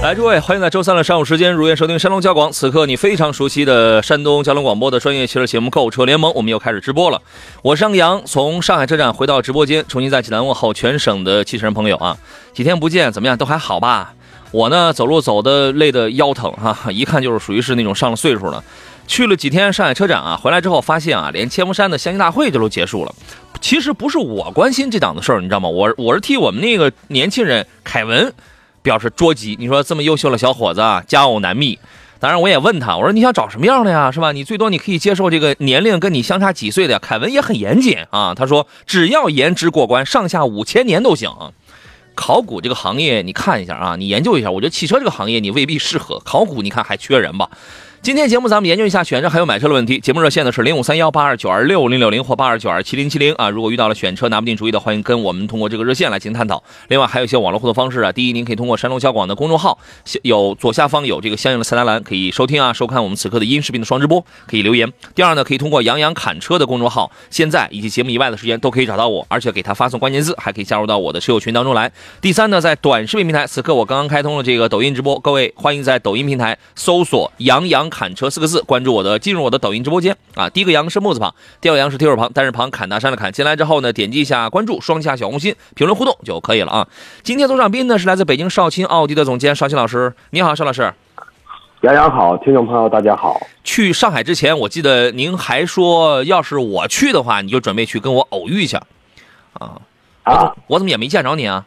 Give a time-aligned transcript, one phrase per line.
[0.00, 2.52] 来，诸位，欢迎在周三的上午时间如愿收听山东交广。
[2.52, 7.20] 此刻你非常熟悉的山东交通广播的专业汽车节目《购车联盟》，我们又开始直播了。
[7.62, 12.16] 我是杨洋，从上海车展回到直播间，重新在济南问候全省的汽车人朋友啊！
[12.54, 13.36] 几天不见，怎么样？
[13.36, 14.14] 都还好吧？
[14.52, 18.62] 我呢，走路走的累的腰疼哈、一看就是属于是那种上了岁数了。
[19.08, 23.12] 去了几天上海车展啊，回来之后发现啊，连千佛山的相亲大会这都结束了。
[23.60, 25.68] 其实不是我关心这档子事儿，你知道吗？
[25.68, 28.32] 我我是替我们那个年轻人凯文
[28.88, 29.54] 表示捉急。
[29.60, 31.78] 你说这么优秀的小伙子啊，家偶难觅。
[32.18, 34.10] 当然，我也问他，我说你想找什么样的呀？
[34.10, 34.32] 是吧？
[34.32, 36.98] 你最多你可以接受这个年龄跟你相差几岁的。
[36.98, 41.30] 凯文也很严谨啊，他说只要颜值过关，上下五千年都行。
[42.14, 44.50] 考古这个行业，你看一下啊，你研究一下。
[44.50, 47.50] 我觉得汽车这个行业你未必适合，考古你看还缺人吧？
[48.00, 49.98] 今天节目咱们研究一下选车还有买车的问题。
[49.98, 53.50] 节目热线呢是零五三幺八二九二六零六零或八二九二七零七零啊。
[53.50, 56.62] 如果遇到了选车拿不定主意的，欢迎跟我们通过这个热线来进行探讨。
[56.88, 58.12] 另外还有一些网络互动方式啊。
[58.12, 59.78] 第一，您可以通过山东交广的公众号，
[60.22, 64.90] 有左下方有这个相应的菜单栏，可以收听啊收看我们此刻的音视频的双直播，可以留言。
[65.14, 71.90] 第二呢，可以通过杨洋侃车的公众号，现在以及节目以外的时间都可以找到我，而且给他发送关键字，还可以加入到我的车友群当中来。
[72.22, 80.48] 第三呢，在短视频平台，此刻我刚刚开通了这个抖音直播，各位欢迎在抖音平台搜索“杨洋侃车”四个字，关注我的，进入我的抖音直播间啊。
[80.48, 83.32] 第一个羊是木字旁，第二个羊是提手旁，单人旁，砍大山的砍。
[83.32, 86.88] 进来之后呢，点击一下关注，双击下小红心，评论互动就可以了啊。
[87.22, 90.92] 今天做上宾呢是来自北京少卿奥迪的总监邵青老师，你好，邵老师。
[91.82, 93.40] 杨洋好，听众朋友大家好。
[93.62, 98.82] 去上海之前，我记得您还说，要是我去的话，你就准备去跟我偶遇一下，
[99.52, 99.80] 啊，
[100.24, 101.64] 啊，我怎么也没见着你啊？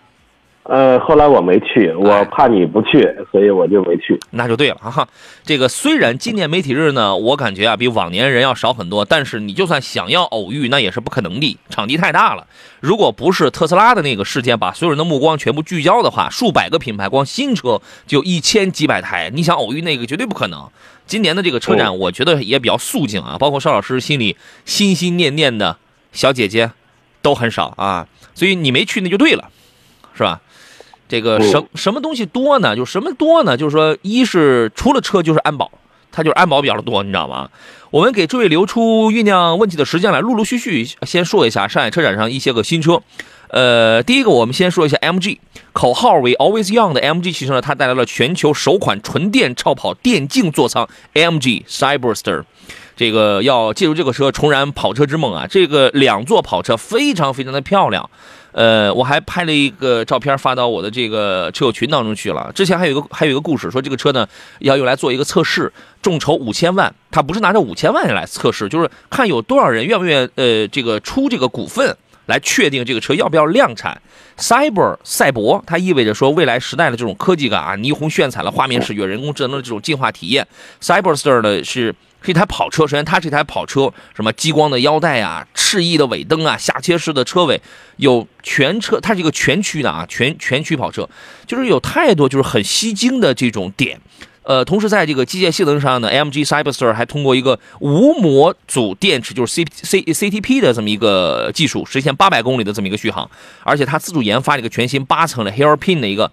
[0.63, 3.01] 呃，后来我没去，我怕你不去，
[3.31, 4.17] 所以我就没去。
[4.29, 5.07] 那就对了哈。
[5.43, 12.45] 这个虽然今年媒体日呢，我感觉啊比往年人要少很多，但是你就算想要偶遇，那也是不可能的，场地太大了。
[12.79, 20.69] 如果不是特斯拉的那个事件把所有人的目光全部聚焦的话，数百个品牌光新车就一千几百台，你想偶遇那个绝对不可能。
[21.07, 25.77] 今年的这个车展，我觉得也比较肃静啊，包括邵老师心里心心念念的
[26.11, 26.71] 小姐姐
[27.23, 29.49] 都很少啊，所以你没去那就对了，
[30.13, 30.39] 是吧？
[31.11, 32.73] 这个嗯什什么东西多呢？
[32.73, 33.57] 就什么多呢？
[33.57, 35.69] 就是说，一是除了车就是安保，
[36.09, 37.49] 它就是安保比较多，你知道吗？
[37.89, 43.01] 我们给诸位留出酝酿问题的时间来，陆陆续续先说一下上海车展上一些个新车。
[43.49, 45.39] 呃，第一个我们先说一下 MG，
[45.73, 52.43] 口号为 Always Young 的 MG 汽车呢，它带来了全球首款纯电超跑电竞座舱 AMG Cyberster。
[52.95, 55.47] 这个要借助这个车重燃跑车之梦啊！
[55.49, 58.07] 这个两座跑车非常非常的漂亮，
[58.51, 62.51] 呃，我还拍了一个照片发到我的这个车友群当中去了。
[62.53, 64.27] 之前还有一个还有一个故事，说这个车呢
[64.59, 71.95] 要用来做一个测试，众筹五千万，他不是拿着五千万来测试，就是看有多少人愿不愿意呃这个出这个股份
[72.25, 74.01] 来确定这个车要不要量产。
[74.37, 80.47] Cyber 赛博，它意味着说未来时代的这种科技感啊，霓虹炫彩的画面视觉、人工智能的这种进化体验。
[80.81, 87.61] Cyberster 呢是是一台跑车，首先它是一台跑车，什么激光的腰带啊、翅翼的尾灯啊、下切式的车尾，
[87.97, 91.09] 有全车，它是一个全驱的啊，全全驱跑车，
[91.47, 93.99] 就是有太多就是很吸睛的这种点。
[94.43, 103.29] 呃，同时在这个机械性能上呢，MG Cyberster 还通过一个无模组电池，就是 C C CTP 的这么一个技术，实现八百公里的这么一个续航，
[103.63, 106.31] 而且它自主研发了一个全新八层的 Hairpin 的一个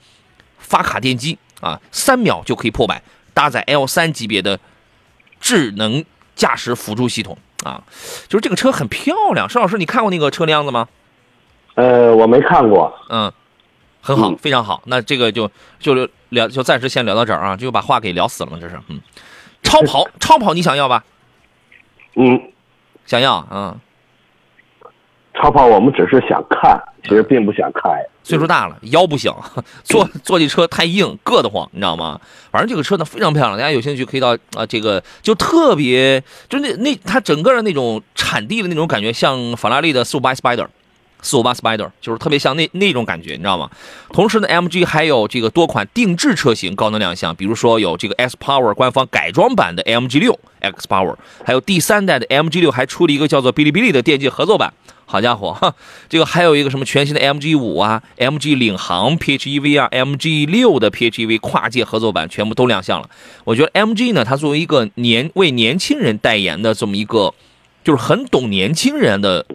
[0.59, 3.03] 发卡电机啊，三秒就可以破百，
[3.35, 4.59] 搭载 L 三级别的
[5.41, 6.05] 智能
[6.35, 7.83] 驾驶辅助系统啊，
[8.29, 9.49] 就是这个车很漂亮。
[9.49, 10.89] 邵老师，你看过那个车的样子吗？
[11.75, 12.93] 呃，我没看过。
[13.09, 13.33] 嗯，
[14.01, 14.83] 很好，嗯非常好。
[14.87, 18.81] 那这个就就聊，就暂时先聊到这儿啊，就把话给聊死了嘛，这是。
[18.89, 19.01] 嗯，
[19.63, 21.05] 超跑，超跑你想要吧？
[22.17, 22.53] 嗯，
[23.07, 23.81] 想要，嗯，
[25.41, 28.05] 超跑我们只是想看，其实并不想开。
[28.25, 29.33] 岁数大了，腰不行，
[29.85, 32.21] 坐坐这车太硬，硌得慌，你知道吗？
[32.51, 40.67] 反正这个车呢非常漂亮，大家有兴趣可以到啊、这个就特别，就那那它整个的那种产地的那种感觉，像法拉利的458 Spider
[41.23, 43.71] 四五八 Spider，就是特别像那那种感觉，你知道吗？
[44.13, 51.15] 同时呢，MG 还有这个多款定制车型高能亮相，比如说有这个 S Power 官方改装版的 MG 六 X Power，
[51.45, 54.75] 还有第三代的 MG 六还出了一个叫做哔哩哔哩的电竞合作版。
[55.11, 55.75] 好家伙，哈，
[56.11, 63.09] 这个还有一个什么全新的 MG 五啊，MG 领航 PHEV 啊，MG 六的 PHEV 跨界合作版全部都亮相了。
[63.45, 67.33] 我觉得 MG 呢，它作为一个年为年轻人代言的这么一个，
[67.83, 69.47] 就是很懂年轻人的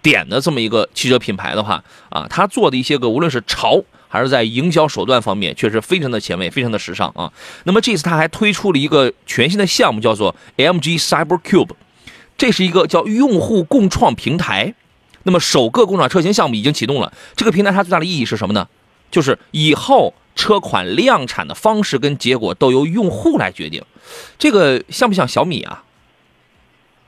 [0.00, 7.32] 点的这么一个汽车品牌的话啊，它做的一些个无论是潮还是在营销手段方面，确实非常的前卫，非常的时尚啊。
[7.64, 11.70] 那么这次它还推出了一个全新的项目，叫做 MG Cyber Cube，
[12.38, 14.72] 这是一个叫用户共创平台。
[15.24, 18.68] 那么首个工厂车型项目已经启动了，这个平台它最大的意义是什么呢？
[19.10, 23.82] 就是以后车款量产的方式跟结果都由用户来决定，
[24.38, 25.82] 这个像不像小米啊？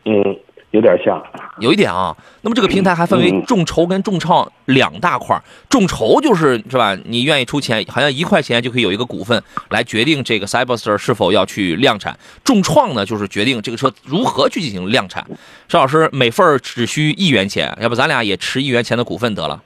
[0.05, 0.41] 嗯，
[0.73, 1.23] 有点像。
[1.59, 2.15] 有一点啊。
[2.43, 6.99] 那么这个平台还分为嗯众筹跟众创两大块儿，众筹就是是吧？
[7.05, 9.41] 你愿意出钱，好像一块钱就可以有一个股份
[9.71, 12.19] 来决定这个 Cyberster 是否要去量产。
[12.43, 15.25] 众创呢，就是决定这个车如何去进行量产。
[15.69, 19.63] 邵老师，每份只需一元钱，要不咱俩也持一元钱的股份得了。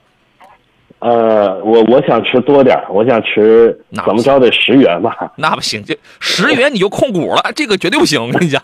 [0.99, 5.15] 呃，我我想吃多点，我想吃那怎么着得十元吧。
[5.37, 8.19] 那不行，这十元你就控股了，这个绝对不行。
[8.21, 8.61] 我跟你讲，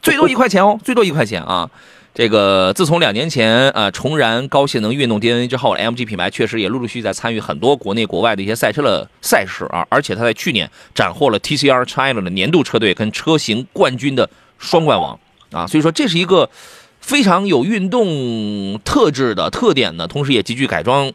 [0.00, 1.68] 最多一块钱哦，最多一块钱啊。
[2.14, 15.20] 这个自从两年前呃重燃高性能运动 DNA 之后，MG 品牌确实也陆陆续续在参与很多国内国外的一些赛车的赛事啊，而且它在去年斩获了 TCR China 的年度车队跟车型冠军的双冠王
[15.52, 16.48] 啊，所以说这是一个
[17.00, 21.12] 非常有运动特质的特点的，同时也极具改装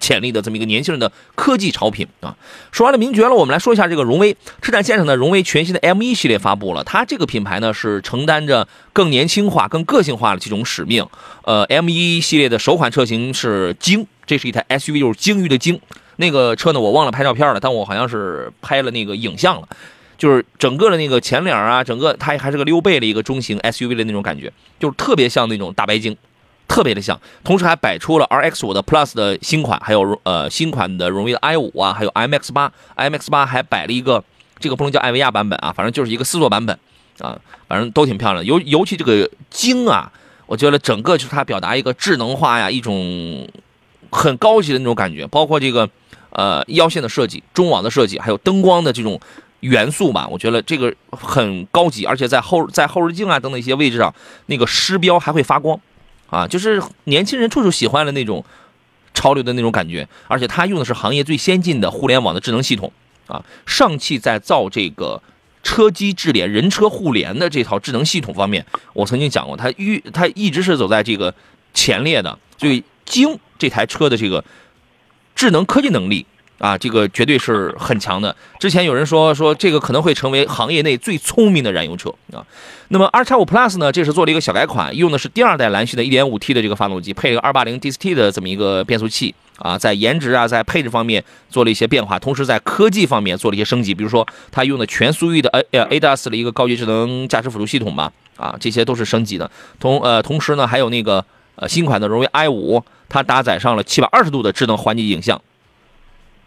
[0.00, 2.36] 潜力的这么一个年轻人的科技潮品啊。
[2.72, 6.82] 说完了名爵了，我们来说一下这个荣威车展现场呢，荣威全新的 M 1系列发布了。
[6.84, 11.06] 它这个品牌呢是承担着更年轻化、更个性化的这种使命。
[11.44, 15.80] 呃，M 1系列的首款车型是鲸，这是一台 SUV，就是鲸鱼的鲸。
[16.16, 19.68] 那个车呢，我忘了拍照片了，但我好像是拍了那个影像了。
[20.16, 26.16] 就是整个的那个前脸啊，整个它还是个溜背的一个中型 SUV 的那种感觉，就是特别像那种大白鲸。
[26.66, 34.24] 特别的像，同时还摆出了 RX 五的 Plus 的新款，还有呃新款的荣威的 i 五啊，还有 MX 八，MX 八还摆了一个
[34.58, 36.76] 这个不能叫艾维亚版本啊，反正就是一个四座版本
[37.18, 37.38] 啊，
[37.68, 38.44] 反正都挺漂亮的。
[38.44, 40.10] 尤尤其这个鲸啊，
[40.46, 43.46] 我觉得整个就是它表达一个智能化呀，一种
[44.10, 45.88] 很高级的那种感觉，包括这个
[46.30, 49.20] 呃腰线的设计、中网的设计，还有灯光的这种
[49.60, 54.12] 元素吧，我觉得这个很高级，而且在后在后视镜啊等等一些位置上，
[54.46, 55.78] 那个狮标还会发光。
[56.34, 58.44] 啊，就是年轻人处处喜欢的那种
[59.14, 62.92] 潮流的那种感觉，而且它用的是行业最先进的互联网的智能系统
[63.28, 63.44] 啊。
[63.66, 65.22] 上汽在造这个
[65.62, 71.32] 车机智联、人车互联的这套智能系统方面，我曾经讲过，它一它一直是走在这个
[71.72, 72.36] 前列的。
[72.58, 74.44] 所以，京这台车的这个
[75.36, 76.26] 智能科技能力
[76.58, 78.34] 啊，这个绝对是很强的。
[78.58, 82.44] 之前有人说说这个可能会成为行业内最聪明的燃油车啊。
[82.88, 99.50] 那么 R 叉五 Plus 呢，这是做了一个小改款，用的是第二代蓝系的 1.5T 的这个发动机，配了个 280DCT 的这么一个变速器啊，在颜值啊，在配置方面做了一些变化，同时在科技方面做了一些升级，比如说它用的全速域的 A 呃 ADAS 的一个高级智能驾驶辅助系统吧，啊，这些都是升级的。
[99.80, 101.24] 同呃同时呢，还有那个
[101.56, 105.40] 呃新款的荣威 i 五，它搭载上了720度的智能环境影像。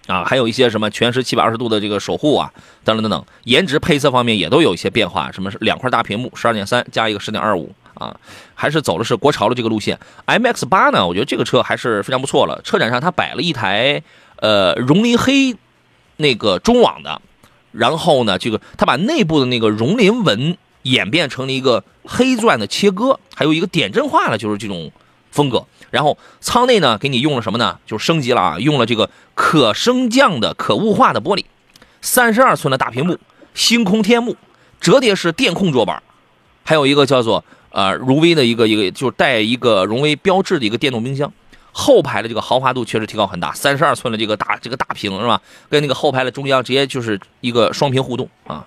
[0.08, 2.52] 啊，还有一些什么全时七百二十度的这个守护啊，
[2.84, 8.18] 等等等等，颜值配色方面也都有一些变化，什么是两块大屏幕，十二点三加一个十点二五啊，
[8.56, 10.00] 还是走的是国潮的这个路线。
[10.26, 12.62] MX 八呢，我觉得这个车还是非常不错了。
[12.64, 14.02] 车展上它摆了一台
[14.38, 15.56] 呃绒林黑
[16.16, 17.22] 那个中网的，
[17.74, 24.90] 然后呢，这个它把内部的那个绒林纹演变成了一个黑钻的切割，还有一个点阵化的，就是这种
[25.32, 25.66] 风格。
[25.90, 27.80] 然后舱内呢，给你用了什么呢？
[27.86, 31.46] 就升级了啊，用了这个可升降的可雾化的玻璃，
[32.02, 33.18] 三十二寸的大屏幕，
[33.54, 34.36] 星空天幕，
[34.80, 36.04] 折叠式电控桌板，
[36.64, 41.32] 还有一个叫做呃荣威的一个一个就是带一个荣威标志的一个电动冰箱。
[41.72, 45.40] 后排的这个豪华度确实提高很大，三十二寸的这个大这个大屏是吧？
[45.70, 48.66] 跟那个后排的中央直接就是一个双屏互动啊。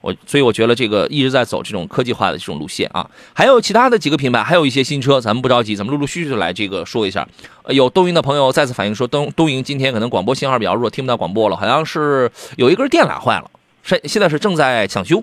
[0.00, 7.28] 我所以我觉得这个一直在走这种科技化的这种路线啊，还有其他的几个品牌，还有一些新车，咱们不着急，咱们陆陆续续的来这个说一下。
[7.62, 13.50] 呃有东营的朋友再次反映说，东东营今天可能广播信号比较弱，听不到广播了，好像是有一根电缆坏了，
[13.82, 15.22] 现现在是正在抢修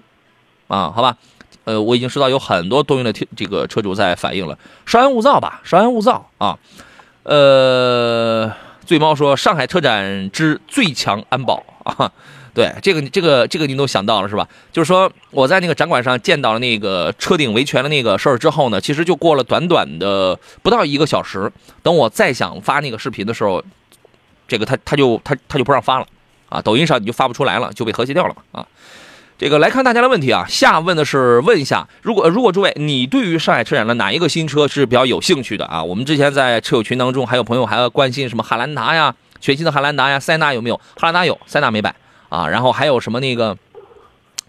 [0.67, 1.17] 啊，好吧？
[1.63, 6.57] 呃，我已经收到有很多东营的这个车主在反映了，稍安勿躁吧，稍安勿躁啊。
[7.24, 8.53] 呃，
[8.86, 12.12] 醉猫说上海车展之最强安保啊。
[12.58, 14.48] 对，这个这个这个您都想到了是吧？
[14.72, 21.52] 就是说我在那个展馆上见到了那个车顶维权的那个事儿之后呢，其实就过了短短的不到一个小时，
[21.84, 23.64] 等我再想发那个视频的时候，
[24.48, 26.08] 这个他他就他他就不让发了
[26.50, 28.66] 啊，抖音上你就发不出来了，就被和谐掉了嘛啊。
[29.38, 35.84] 这个来看大家的问题啊，下问的是问一下，如果如果诸位你对于上海车展的哪一个新车是比较有兴趣的啊？
[35.84, 40.82] 我们之前在车友群当中还有朋友还要关心什么汉兰达呀，全新的汉兰达呀，塞纳有没有？
[40.96, 41.96] 汉兰达有，塞纳没摆
[42.29, 42.48] 啊。
[42.48, 43.57] 然后还有什么那个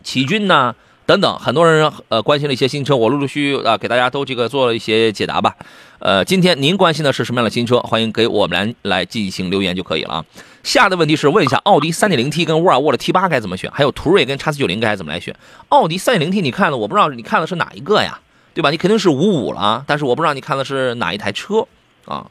[0.03, 0.75] 奇骏呐、
[1.07, 5.57] 等等，很多人呃关心了一些新车，我陆陆续续啊给大家都这个做了一些解答吧。
[5.99, 7.81] 呃，今天您关心的是什么样的新车？
[7.81, 10.25] 欢迎给我们来来进行留言就可以了啊。
[10.63, 13.71] 下的问题是问一下，奥迪 3.0T 跟沃尔沃的 T8 该怎么选？
[13.73, 15.35] 还有途锐跟 X490 该怎么来选？
[15.71, 18.21] 奥迪 3.0T 你看了，我不知道你看的是哪一个呀？
[18.55, 18.71] 对吧？
[18.71, 21.67] 你肯定是五五了，但是我不知道你看的是哪一台车
[22.05, 22.27] 啊？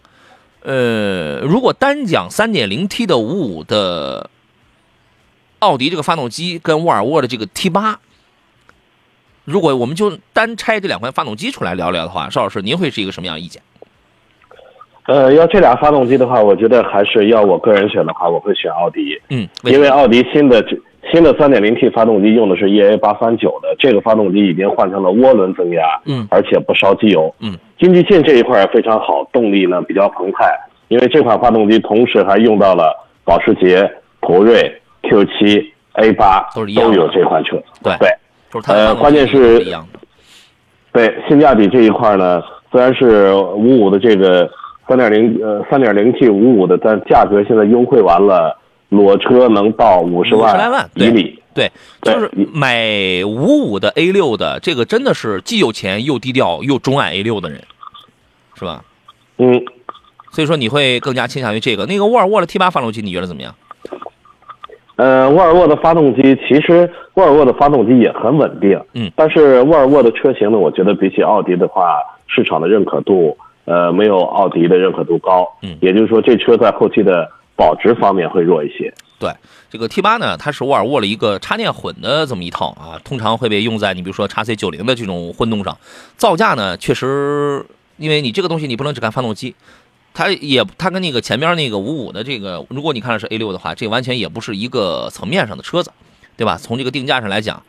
[0.61, 4.29] 呃，如果单讲 3.0T 的五五的
[5.59, 7.99] 奥迪这个发动机跟沃尔沃的这个 T 八
[9.45, 13.61] 如果我们就单拆这两款发动机出来聊聊的话，邵老师您会是一个什么样的意见？
[15.05, 20.61] 呃，要这俩发动机的话，我觉得还是要我个人选的话，我会选奥迪，嗯，因为奥迪新的
[21.09, 30.53] 新的 3.0T 发动机用的是 EA 839的，这个发动机已经换成了涡轮增压，嗯而且不烧机油，嗯，经济性这一块非常好，动力呢比较澎湃，
[30.89, 38.09] 因为这款发动机同时还用到了保时捷、途锐、Q7、A8 都是一样的有这款车，对对。
[38.65, 39.99] 呃关键是一样的，
[40.93, 44.49] 对性价比这一块呢，虽然是五五的这个
[44.87, 48.57] 三点零呃三点零 T 五五的，但价格现在优惠完了，
[48.89, 51.43] 裸车能到五十50来万对以里。
[51.53, 51.69] 对，
[52.01, 57.61] 对就是买五五的 A 六的，这个真的是既有钱又低调又钟爱 A 六的人，
[58.55, 58.83] 是吧？
[59.37, 59.61] 嗯，
[60.31, 61.85] 所以说你会更加倾向于这个。
[61.85, 63.53] 那个沃尔沃的 T 八发动机你觉得怎么样？
[64.97, 78.91] 呃，沃尔沃的发动机其实沃尔沃的发动机也很稳定，嗯，但是沃尔沃的车型呢，我觉得比起奥迪的话，市场的认可度呃没有奥迪的认可度高，嗯也就是说这车在后期的保值方面会弱一些。
[79.19, 79.29] 对，
[79.69, 85.77] 这个 T 八呢，它是沃尔沃的一个插电混的这么一套啊，通常会被用在你比如说 x C 九零的这种混动上，
[86.15, 87.63] 造价呢确实，
[87.97, 89.53] 因为你这个东西你不能只看发动机。
[90.17, 95.91] 它也，它跟那个前面那个五五的这个，如果你看的是 A 六的话，这完全也不是一个层面上的车子，
[96.35, 96.57] 对吧？
[96.57, 97.61] 从这个定价上来讲，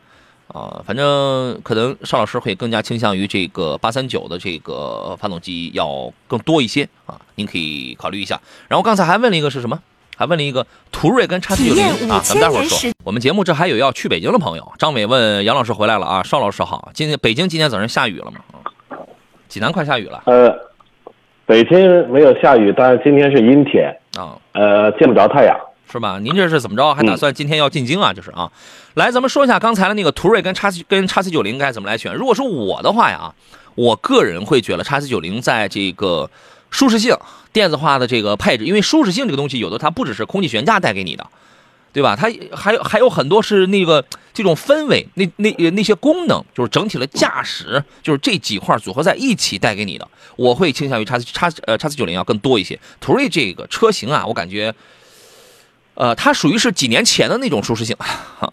[0.47, 8.41] 啊、反正可能邵老师会更加倾向于这个八三九的这个发动机要更多一些啊，您可以考虑一下。
[8.67, 9.79] 然后刚才还问了一个是什么？
[10.17, 12.91] 还问了一个途锐跟叉 C 九零啊，咱们待会儿说。
[13.05, 18.41] 我们节目这还有要去北京的朋友，张伟问杨老师回来了啊，邵老师好，今天北京今天早上下雨了吗？
[18.89, 18.97] 啊
[19.49, 20.55] 济南快下雨了呃，
[21.49, 24.37] 北京没有下雨，但是今天是阴天，啊。
[24.53, 25.59] 呃，见不着太阳。
[25.91, 26.19] 是吧？
[26.21, 26.95] 您这是怎么着？
[26.95, 28.13] 还打算今天要进京啊？
[28.15, 28.53] 这是啊。
[28.93, 32.15] 来，咱们说一下刚才的那个途锐跟叉 C 跟叉 C 九零该怎么来选。
[32.15, 33.33] 如果说我的话呀，
[33.75, 36.29] 我个人会觉得叉 C 九零在这个
[36.71, 37.17] 舒适性、
[37.51, 41.27] 电子化的这个配置，因为舒适性这个东西，有的它不只是空气悬架带给你的，
[41.93, 42.17] 对吧？
[42.17, 50.07] 它还有还有很多是那个这种氛围，那那那些功能，就是整体的驾驶，就是这几块组合在一起带给你的。
[50.37, 52.79] 我会倾向于叉叉呃叉 C 九零要更多一些。
[53.01, 54.75] 途锐这个车型啊，我感觉。
[56.01, 58.53] 呃，它属于是几年前的那种舒适性，哈，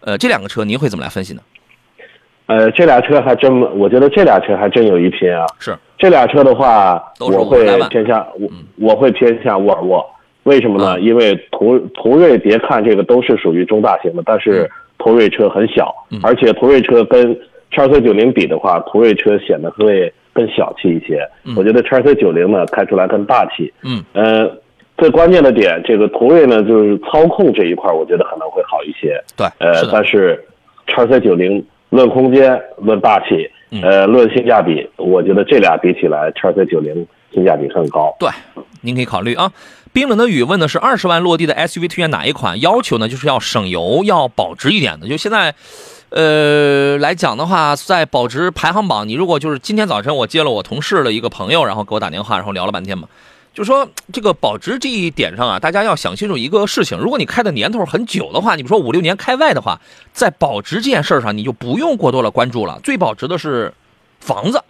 [0.00, 1.40] 呃，这两个车您会怎么来分析呢？
[2.44, 5.46] 呃，这俩车还真，我觉得这俩车还真有一拼啊。
[5.58, 10.04] 是，这俩车的话，我会50来万偏向我嗯我会偏向沃尔沃。
[10.46, 10.94] 为什么呢？
[10.96, 17.36] 嗯因为途途锐别看这个都是属于中大型的，但是途锐车很小，嗯而且途锐车跟
[17.72, 21.28] 叉 C 九零比的话，途锐车显得会更小气一些。
[21.44, 23.72] 嗯我觉得叉 C 九零呢开出来更大气。
[23.82, 24.48] 嗯，呃，
[24.96, 29.20] 最关键的点，这个途锐呢就是操控这一块，我觉得可能会好一些。
[29.36, 30.42] 对，呃但是
[30.86, 38.14] 叉 C 九零论空间、论大气，嗯呃，论性价比，我觉得这俩比起来，叉 C 九零性价比更高。
[38.20, 38.30] 对，
[38.80, 39.50] 您可以考虑啊。
[39.96, 42.60] 冰冷的雨问的是二十万落地的 SUV 推荐哪一款？
[42.60, 45.08] 要求呢就是要省油、要保值一点的。
[45.08, 45.54] 就现在，
[46.10, 53.08] 呃来讲的话，在保值排行榜，你如果就是今天早晨我接了我同事的一个朋友，然后给我打电话，然后聊了半天嘛，
[53.54, 59.80] 就说这个保值这一点上啊，大家要想清楚一个事情：如果你开的年头很久的话，你比如说五六年开外的话，
[60.12, 62.78] 在保值这件事上，你就不用过多的关注了。
[62.84, 63.72] 最保值的是
[64.20, 64.62] 房子。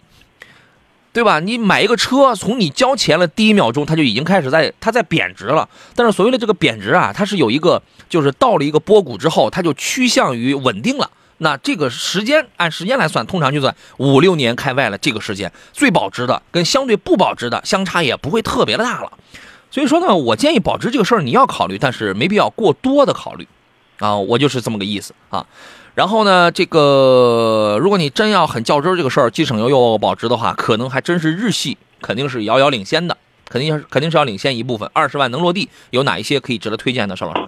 [1.17, 1.39] 对吧？
[1.39, 5.67] 你买一个车，从你交钱了第一秒钟，它就已经开始在它在贬值了。
[5.95, 11.09] 但是所谓的这个贬值啊，它是有一个，就是到了一个波谷之后，它就趋向于稳定了。
[11.39, 19.11] 那这个时间按时间来算，通常就算五六年开外了，这个时间最保值的跟相对不保值的相差也不会特别的大了。
[19.71, 23.47] 所以说呢，我建议保值这个事儿你要考虑，但是没必要过多的考虑，
[23.97, 25.43] 啊，我就是这么个意思啊。
[25.97, 33.17] 然后呢，这个如果你真要很较真儿这个事儿，既省油又保值的话，可能还真是日系肯定是遥遥领先的，
[33.49, 34.87] 肯定是肯定是要领先一部分。
[34.93, 37.41] 二十万能落地，有哪一些可以值得推荐的，邵老师？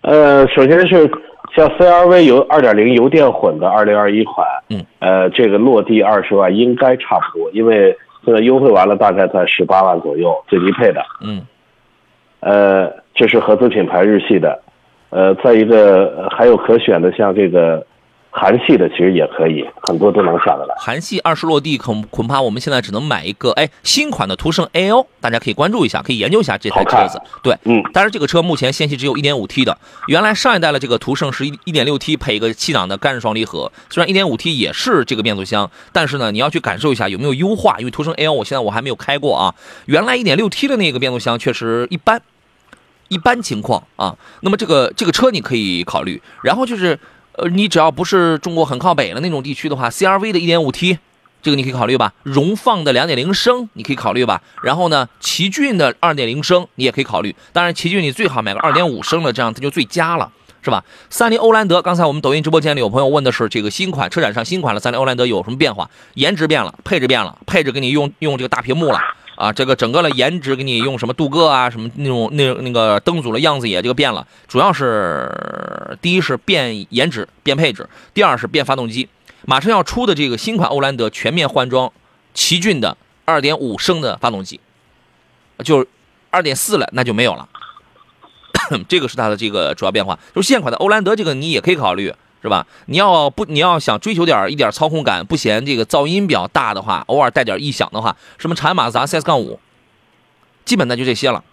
[0.00, 1.10] 呃，首先是
[1.54, 11.04] 像 CRV 油2.0油电混的二零二一款，嗯，呃，这个落地二十万应该差不多，因为现在优惠完了，大概在十八万左右，最低配的。
[11.20, 11.46] 嗯
[12.40, 14.62] 呃，这是合资品牌日系的，
[15.10, 17.84] 呃，再一个呃还有可选的，像这个
[18.30, 20.74] 韩系的，其实也可以，很多都能下得来。
[20.78, 27.20] 韩系二十落地恐恐怕我们现在只能买一个，哎，新款的途胜 L，大家可以关注一下，可以研究一下这台车子。
[27.42, 29.76] 对，嗯但是这个车目前限系只有一点五 T 的，
[30.06, 39.52] 原来上一代的这个途胜是一一点六 T 配一个七档的干式双离合，虽然一点五 T 也是这个变速箱，但是呢，你要去感受一下有没有优化，因为途胜 L 我现在我还没有开过啊，
[39.86, 42.22] 原来一点六 T 的那个变速箱确实一般。
[43.10, 46.98] 一般情况啊，那么这个这个车你可以考虑，然后就是，
[47.32, 50.98] 呃，你只要不是中国很靠北的那种地区的话，CRV 的 1.5T，
[51.42, 60.30] 这个你可以考虑吧，荣放的2.0升你可以考虑吧，然后呢，奇骏的2.0升你也可以考虑，当然奇骏你最好买个2.5升的，这样它就最佳了。
[60.62, 60.84] 是吧？
[61.08, 65.88] 三菱欧蓝德，刚才我们抖音直播间里有朋友问的是这个新款车展上新款的三菱欧蓝德有什么变化？
[66.16, 68.98] 颜值变了，配置变了，配置给你用用这个大屏幕了
[69.40, 79.08] 啊，这个整个的颜值给你用什么镀铬啊，什么那种那那个灯组的样子也这个变了，主要是第一是变颜值变配置，第二是变发动机。
[79.46, 81.90] 马上要出的这个新款欧蓝德全面换装
[82.34, 84.60] 奇骏的2.5升的发动机，
[85.64, 85.88] 就是
[86.32, 87.48] 2.4了那就没有了。
[88.88, 92.66] 这个是它的这个主要变化，就是现款的欧蓝德这个你也可以考虑，是吧？
[92.86, 99.60] 你要不你要想追求点一点操控感，不嫌这个噪音比较大的话，偶尔带点异响的话，什么长安马自达 CS 杠五，
[100.64, 101.44] 基本那就这些了，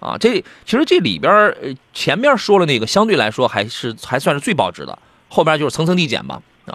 [0.00, 6.74] 啊，这其实这里边前面说了那个相对来说还是还算是最保值的，后边就是层层递减吧，啊。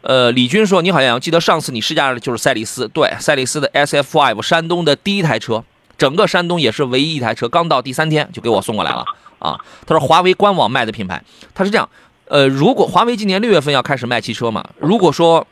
[0.00, 5.62] 呃，李军说：“你好像记得上次你试驾的就是赛力斯，对，赛力斯的 SF5，山东的第一台车，
[5.98, 9.04] 整个山东也是唯一一台车，刚到第三天就给我送过来了
[9.40, 9.58] 啊。
[9.84, 11.86] 他说华为官网卖的品牌，他是这样，
[12.28, 15.46] 呃，如果华为今年六月份要开始卖汽车嘛，如果说，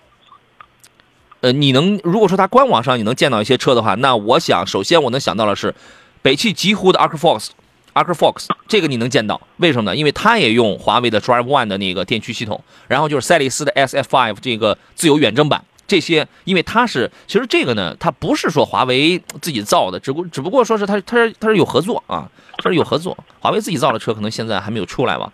[1.40, 5.74] 呃，你能如果说它官网上你能见到一些车的话，那我想首先我能想到的是
[6.22, 7.48] 北汽极狐的 Arc Fox。
[7.94, 9.96] Arc Fox 这个你能见到，为什么呢？
[9.96, 25.32] 因为它也用华为的 Drive One 的那个电驱系统，然后就是赛力斯的 SF5 这个自由远征版，这些因为它是其实这个呢，它不是说华为自己造的，只不只不过说是它它是它是有合作啊，它是有合作，华为自己造的车可能现在还没有出来吧。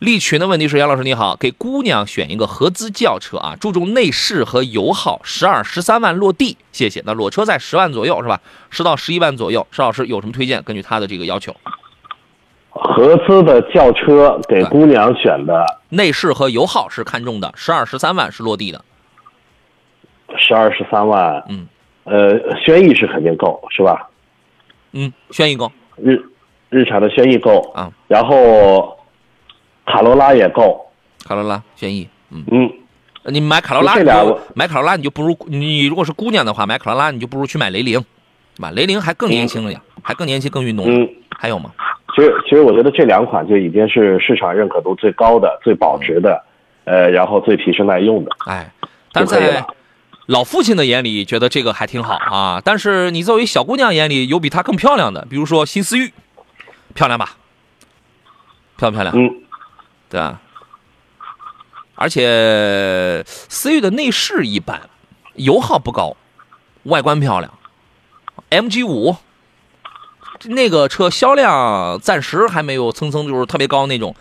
[0.00, 7.02] 利群的问题是，杨老师你好，给姑娘选一个合资轿车啊，注重内饰和油耗，十二十三万落地，谢谢。
[7.04, 8.40] 那裸车在十万左右是吧？
[8.70, 10.62] 十到十一万左右，邵老师有什么推荐？
[10.62, 11.54] 根据他的这个要求，
[12.70, 18.82] 合资的轿车给姑娘选的，内饰和油耗是看中的，十二十三万是落地的。
[20.38, 21.68] 十二十三万，嗯，
[22.04, 24.08] 呃，轩逸是肯定够，是吧？
[24.92, 26.18] 嗯，轩逸够日
[26.70, 28.96] 日产的轩逸够啊，然后
[29.90, 30.86] 卡罗拉也够，
[31.26, 32.70] 卡罗拉、轩逸，嗯，嗯，
[33.24, 38.00] 你买卡罗拉，这俩你买卡罗拉你就不如你如果是姑娘的话，买卡罗拉你就不如去买雷凌，
[38.56, 38.70] 对吧？
[38.70, 40.92] 雷凌还更年轻了呀，还更年轻、更运动了。
[40.92, 41.72] 嗯，还有吗？
[42.14, 46.42] 其实其实我觉得这两款就已经是市场认可度最高的、最保值的，
[46.84, 48.30] 呃，然后最皮实耐用的。
[48.46, 48.70] 哎，
[49.12, 49.64] 但是在
[50.26, 52.60] 老父亲的眼里，觉得这个还挺好啊。
[52.64, 56.12] 但是你作为小姑娘眼里，有比它更漂亮的，比如说新思域，
[56.94, 57.30] 漂亮吧？
[58.76, 59.16] 漂不漂亮？
[59.16, 59.30] 嗯，
[60.10, 60.40] 对吧？
[61.94, 64.90] 而且思域的内饰一般，
[65.34, 66.16] 油耗不高，
[66.84, 67.52] 外观漂亮。
[68.50, 69.16] MG 五
[70.44, 74.16] 那个车销量暂时还没有蹭蹭就是特别高那种，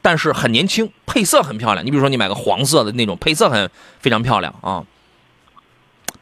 [0.00, 1.84] 但是很年轻，配色很漂亮。
[1.84, 4.84] 你比如说你买个黄色的那种，配色很非常漂亮啊。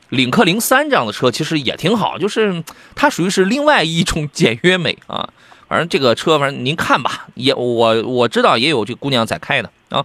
[0.09, 5.29] 领克零三这样的车其实也挺好，就是它属于是另外一种 简约美啊。
[5.73, 10.05] 反正这个车，反正您看吧，也我我知道也有这姑娘在开的啊。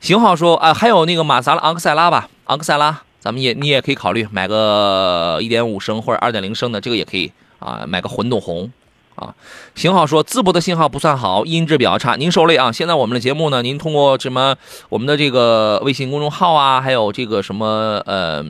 [0.00, 8.70] 型号说啊，还有那个马自达昂克赛拉吧，昂克赛拉，咱们也你也可以考虑买个1.5升或者2.0升的，这个也可以啊，买个混动红
[9.16, 9.34] 啊。
[9.74, 12.70] 型号说淄博的信号不算好，音质比较差，您受累啊。
[12.70, 14.54] 现在我们的节目呢，您通过什么
[14.88, 18.44] 我们的这个微信公众号啊，还有这个什么呃。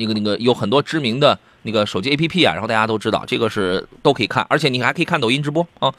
[0.00, 5.92] 那个那个有很多知名的那个手机 APP 啊，然后大家都知道，这个是都可以看，而且你还可以看抖音直播啊。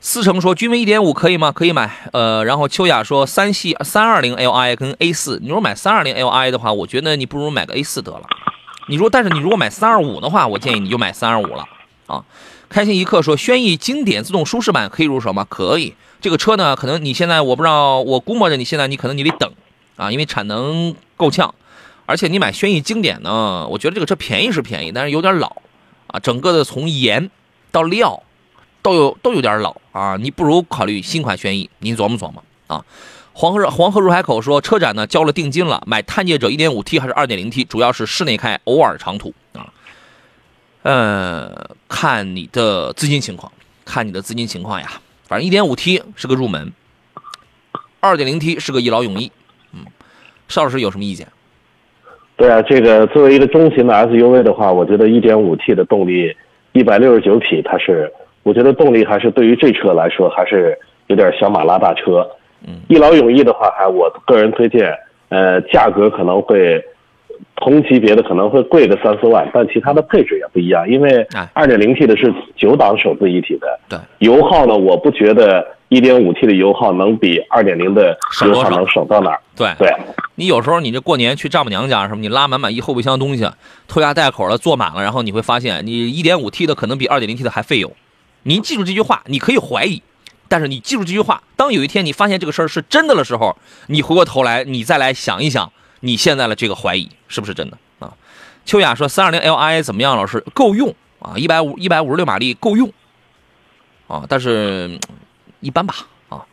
[0.00, 1.50] 思成说君威一点五可以吗？
[1.50, 1.90] 可以买。
[2.12, 8.22] 呃，然后秋雅说三系三二零 Li 跟 A 四，你如果买三二零 Li 的话，我觉得你不如买个 A 四得了。
[8.88, 11.64] 你如果但是你如果买三二五的话，我建议你就买三二五了
[12.06, 12.24] 啊。
[12.68, 15.44] 开心一刻说，轩逸经典自动舒适版可以入手吗？
[15.48, 15.94] 可以。
[16.20, 19.52] 这个车呢，可能你现在我不知道，我估摸着你现在你可能你得等
[19.96, 21.52] 啊，因为产能够呛，
[22.08, 25.60] 而且你买轩逸经典呢，我觉得这个车便宜是便宜，但是有点老
[26.06, 27.30] 啊，整个的从颜
[27.70, 28.22] 到料
[28.80, 32.82] 都有都有点老啊，你不如考虑新款轩逸，您琢磨琢磨啊。
[33.34, 39.70] 黄河黄河入海口说，车展呢交了定金了，买探界者 1.5T 还是 2.0T，主要是室内开，偶尔长途啊。
[40.84, 43.52] 呃，看你的资金情况，
[43.84, 44.90] 看你的资金情况呀。
[45.26, 46.72] 反正 1.5T 是个入门
[48.00, 49.30] ，2.0T 是个一劳永逸。
[49.72, 49.84] 嗯，
[50.48, 51.28] 邵老师有什么意见？
[52.38, 56.32] 对啊，这个作为一个中型的 SUV 的话，我觉得 1.5T 的动力
[56.72, 58.10] 169匹，它是
[58.44, 62.24] 我觉得动力还是对于这车来说还是有点小马拉大车。
[62.64, 64.94] 嗯，一劳永逸的话，还我个人推荐，
[65.30, 66.80] 呃，价格可能会
[67.60, 79.40] 同级别的可能会贵个三四万，但其他的配置也不一样，因为二点零 T 的是九档手自一体的，对，油耗呢，我不觉得一点五 T 的油耗能比二点零的省多少油耗能省到哪儿。
[79.56, 79.92] 对对，
[80.36, 83.48] 你有时候你这过年去丈母娘家什么，你拉满满一后备箱东西，
[83.88, 87.92] 拖家带口的坐满了，然后你会发现，你一点五 T 的可能比二点零 T 的还费油。
[88.44, 90.00] 您记住这句话，你可以怀疑，
[90.46, 93.56] 但是你记住这句话，当有一天你发现这个事儿是真的的时候，
[93.88, 98.14] 你回过头来，你再来想一想，你现在的这个怀疑是不是真的啊？
[98.64, 100.16] 秋雅说三二零 Li 怎么样？
[100.16, 102.92] 老师够用啊，一百五一百五十六马力够用
[104.06, 104.98] 啊，但是
[105.60, 105.94] 一般吧
[106.28, 106.44] 啊。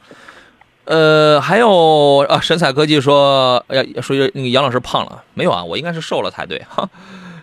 [0.85, 5.63] 呃，还有啊，神采科技说，哎呀，说那个杨老师胖了，没有啊？
[5.63, 6.89] 我应该是瘦了才对哈。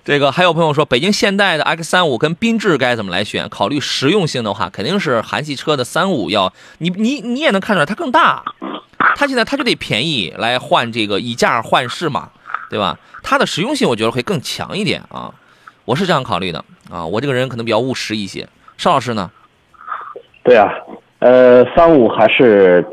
[0.05, 3.49] 这个还有朋友说，北京现代的 X 三五跟缤智该怎么来选？
[3.49, 8.43] 考虑实用性的话，肯定是韩系车的三五要，你你你也能看出来它更大，
[9.15, 12.31] 它现在它就得便宜来换这个以价换市嘛，
[12.69, 12.99] 对吧？
[13.23, 15.33] 它的实用性我觉得会更强一点啊，
[15.85, 18.49] 我是这样考虑的啊，我这个人可能比较务实一些。
[18.77, 19.31] 邵老师呢？
[20.43, 20.69] 对啊，
[21.21, 22.85] 呃，三五还是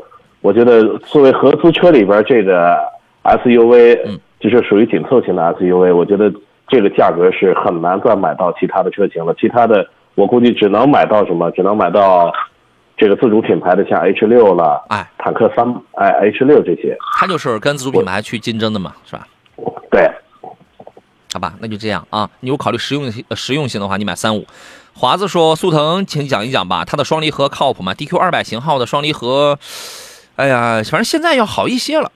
[0.42, 2.76] 我觉得作为合资车里边这个
[3.24, 6.32] SUV，嗯，就是属于紧凑型的 SUV，我觉得
[6.70, 9.34] 这个价格是很难再买到其他的车型了。
[9.38, 11.50] 其他的我估计只能买到什么？
[11.50, 12.32] 只能买到
[12.96, 16.96] 这个自主品牌的，像 H 六了，哎，坦克三，哎，H 六这些。
[17.18, 19.26] 它就是跟自主品牌去竞争的嘛，是吧？
[19.90, 20.10] 对，
[21.32, 22.28] 好吧，那就这样啊。
[22.40, 24.46] 你有考虑实用性、呃实用性的话，你买三五。
[24.92, 29.58] 华子说：“速腾，请讲一讲吧，它的双离合靠谱吗？DQ 二百型号的双离合，
[30.36, 32.10] 哎呀，反正现在要好一些了，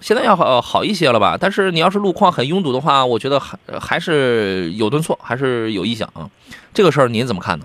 [0.00, 1.36] 现在要好好一些了吧？
[1.40, 6.28] 但是你要是路况很拥堵的话，我觉得还还是有顿挫，还是有异响啊。
[6.74, 7.64] 这个事儿您怎么看呢？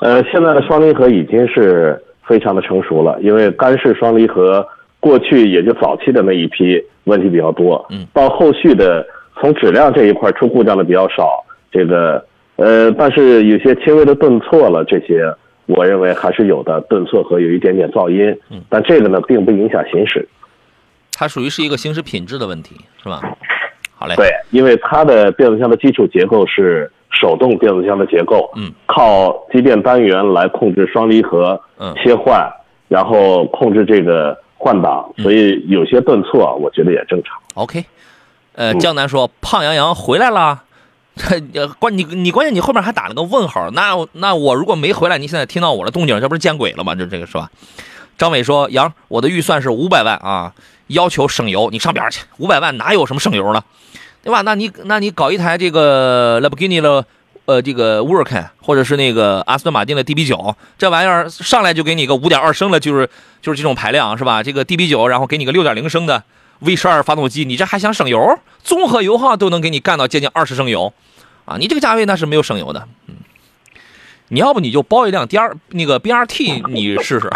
[0.00, 4.66] 呃，现在的双离合已经是非常的成熟了，因为干式双离合
[4.98, 9.06] 过去也就早期的那一批问题比较多，嗯，到后续的
[9.40, 12.24] 从质量这一块出故障的比较少，这个
[12.56, 15.32] 呃，但是有些轻微的顿挫了，这些
[15.66, 20.26] 我认为还是有的顿挫和有一点点噪音，嗯，但这个呢并不影响行驶，
[21.16, 23.20] 它属于是一个行驶品质的问题，是吧？
[23.96, 32.52] 好嘞，对，因为它的变速箱的基础结构是手动变速箱的结构，嗯，靠机电单元来控制双离合，嗯切换，
[32.88, 37.38] 然后控制这个换挡，嗯所以有些顿挫，我觉得也正常。
[37.54, 37.84] OK，
[38.54, 40.64] 呃，嗯江南说胖羊羊回来了，
[41.14, 46.96] 这 关你你关键你后面还打了个问号，那那我如果没回来，你现在听到我的动静，这不是见鬼了吗？
[46.96, 47.48] 这这个是吧？
[48.18, 50.52] 张伟说杨，我的预算是五百万啊，
[50.88, 53.64] 要求省油，你上边儿去，五百万哪有什么省油了，
[54.22, 54.42] 对吧？
[54.42, 57.04] 那你那你搞一台这个 Lamborghini 的。
[57.46, 63.06] 呃，这个 Work 或者是那个阿斯顿马丁的 DB 九，这玩意儿上来就给你个五点二升的，就是
[63.42, 64.42] 就是这种排量是吧？
[64.42, 66.24] 这个 DB 九，然后给你个六点零升的
[66.60, 68.38] V 十二发动机，你这还想省油？
[68.62, 70.94] 综合油耗都能给你干到接近二十升油，
[71.44, 72.88] 啊，你这个价位那是没有省油的。
[73.08, 73.16] 嗯，
[74.28, 77.30] 你要不你就包一辆 D 二那个 BRT，你试试，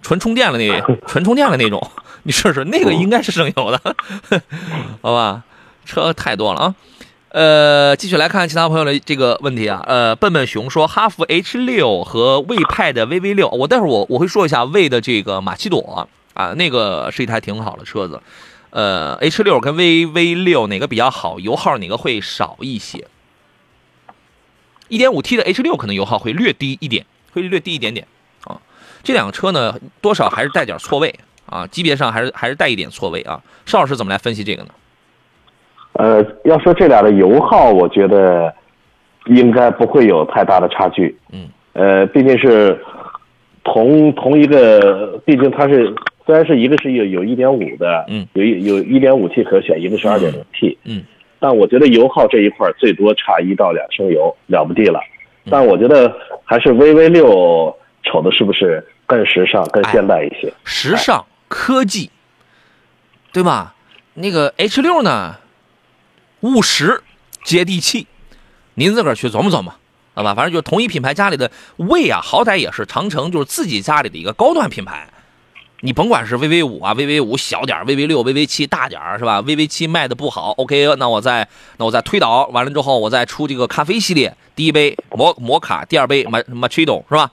[0.00, 1.86] 纯充电的那纯充电的那种，
[2.24, 3.96] 你试试，那个应该是省油的，
[5.00, 5.44] 好吧？
[5.84, 6.74] 车太多了啊。
[7.30, 9.82] 呃，继续来看其他朋友的这个问题啊。
[9.86, 18.20] 呃，笨笨熊说，哈弗 H 六和魏派的 VV 六，我待会儿我我会说一下魏的这个马奇朵啊，那个是一台挺好的车子。
[18.70, 21.38] 呃，H 六跟 VV 六哪个比较好？
[21.38, 23.06] 油耗哪个会少一些？
[24.88, 28.06] 一点五 T 的 H 六可能油耗会略低一点，会略低一点点
[28.44, 28.60] 啊。
[29.02, 31.18] 这两个车呢，多少还是带点错位
[31.50, 33.40] 啊，级别上还是还是带一点错位啊。
[33.66, 34.68] 邵老师怎么来分析这个呢？
[35.94, 38.54] 呃，要说这俩的油耗，我觉得
[39.26, 41.16] 应该不会有太大的差距。
[41.32, 42.78] 嗯，呃，毕竟是
[43.64, 45.92] 同同一个，毕竟它是
[46.24, 51.02] 虽然是一个是有有一点五的，嗯，有一有一点五 T 可选，一个是二点零 T，嗯，
[51.40, 55.00] 但我觉得油耗这一块最多差一到两升油，了不地了。
[55.50, 60.52] 但我觉得还是 VV 六瞅的是不是更时尚、更现代一些？
[60.62, 62.10] 时尚科技，
[63.32, 63.74] 对吧？
[64.14, 65.36] 那个 H 六呢，
[66.40, 67.02] 务实
[67.44, 68.06] 接地气，
[68.74, 69.74] 您自个儿去琢磨琢磨，
[70.14, 70.34] 好吧？
[70.34, 75.08] 反正就是同一品牌家里的魏啊，好歹也是长城就是自己家里的一个高端品牌。
[75.80, 87.30] 你甭管是 VV 五啊，VV 五小点，VV 六、VV 七大点是吧？VV 七卖的不好，OK，那我再那我再推导完了之后，我再出这个咖啡系列，第一杯摩摩卡，第二杯马马 c h i d o 是吧？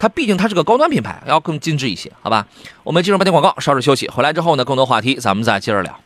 [0.00, 2.46] 它毕竟它是个高端品牌，要更精致一些，好吧？
[2.82, 6.00] 我们进入半天广告，稍事休息，回来之后呢，更多话题咱们再接着聊。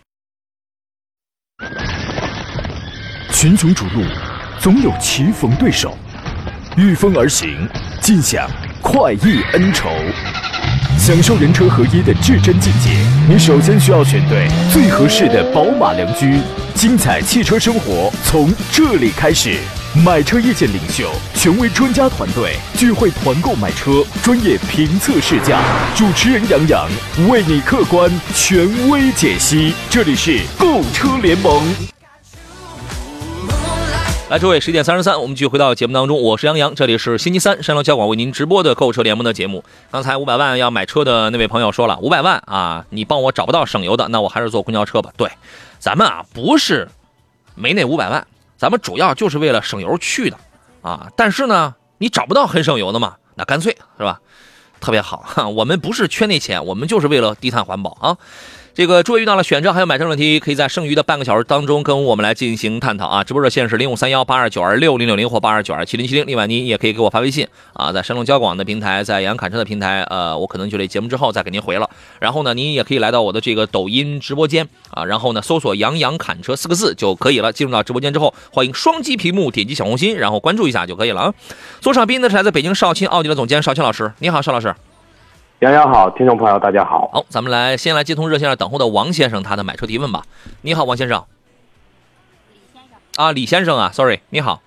[3.30, 4.02] 群雄逐鹿，
[4.58, 5.96] 总有棋逢对手，
[6.76, 7.68] 御风而行，
[8.00, 8.50] 尽享
[8.82, 9.88] 快意恩仇。
[10.98, 12.90] 享受人车合一的至臻境界，
[13.28, 16.40] 你首先需要选对最合适的宝马良驹。
[16.74, 19.60] 精彩汽车生活从这里开始，
[20.02, 25.62] 买车意见领袖，权威专家团队聚会团购买车，专业评测试驾，
[25.94, 26.88] 主持人杨洋
[27.28, 29.72] 为你客观权威解析。
[29.88, 31.62] 这里是购车联盟。
[34.28, 39.62] 来，诸位，十点三十三，我们继续回到节目当中，我是杨洋，这里是星期三山东交广为您直播的购车联盟的节目。
[39.92, 45.12] 刚才五百万要买车的那位朋友说了，五百万啊，你帮我找不到省油的，那我还是坐公交车吧。
[45.16, 45.30] 对，
[45.78, 46.88] 咱们啊不是
[47.54, 48.26] 没那五百万，
[48.64, 50.38] 咱们主要就是为了省油去的
[50.80, 51.12] 啊。
[51.18, 54.22] 但是呢，你找不到很省油的嘛，那干脆是吧？
[54.80, 58.16] 特别好，我们不是缺那钱，我们就是为了低碳环保啊。
[58.74, 63.22] 这个诸位遇到了选车还有买车问题，可以在剩余的半个小时当中跟我们来进行探讨啊！
[63.22, 66.26] 直播热线是零五三幺八二九二六零六零或八二九二七零七零。
[66.26, 71.88] 另外，您也可以给我发微信啊，在山东交广的平台，在杨侃车的平台，呃，我可能就这节目之后再给您回了。
[72.18, 77.52] 然后呢，您也可以来到我的这个抖音直播间啊，然后呢，搜索“杨洋侃车”四个字就可以了。
[77.52, 81.34] 进入到直播间之后，欢迎双击屏幕，点击小红心，然后关注一下就可以了啊。
[81.80, 84.74] 坐上宾的是来自北京少卿奥迪的总监少卿老师，你好，邵老师。
[85.60, 87.08] 杨洋好，听众朋友大家好。
[87.12, 90.22] 好，咱们来先来接通热线上等候的王先生他的买车提问吧。
[90.62, 91.24] 你好，王先生。
[93.16, 94.60] 啊，李先生啊，sorry，你好，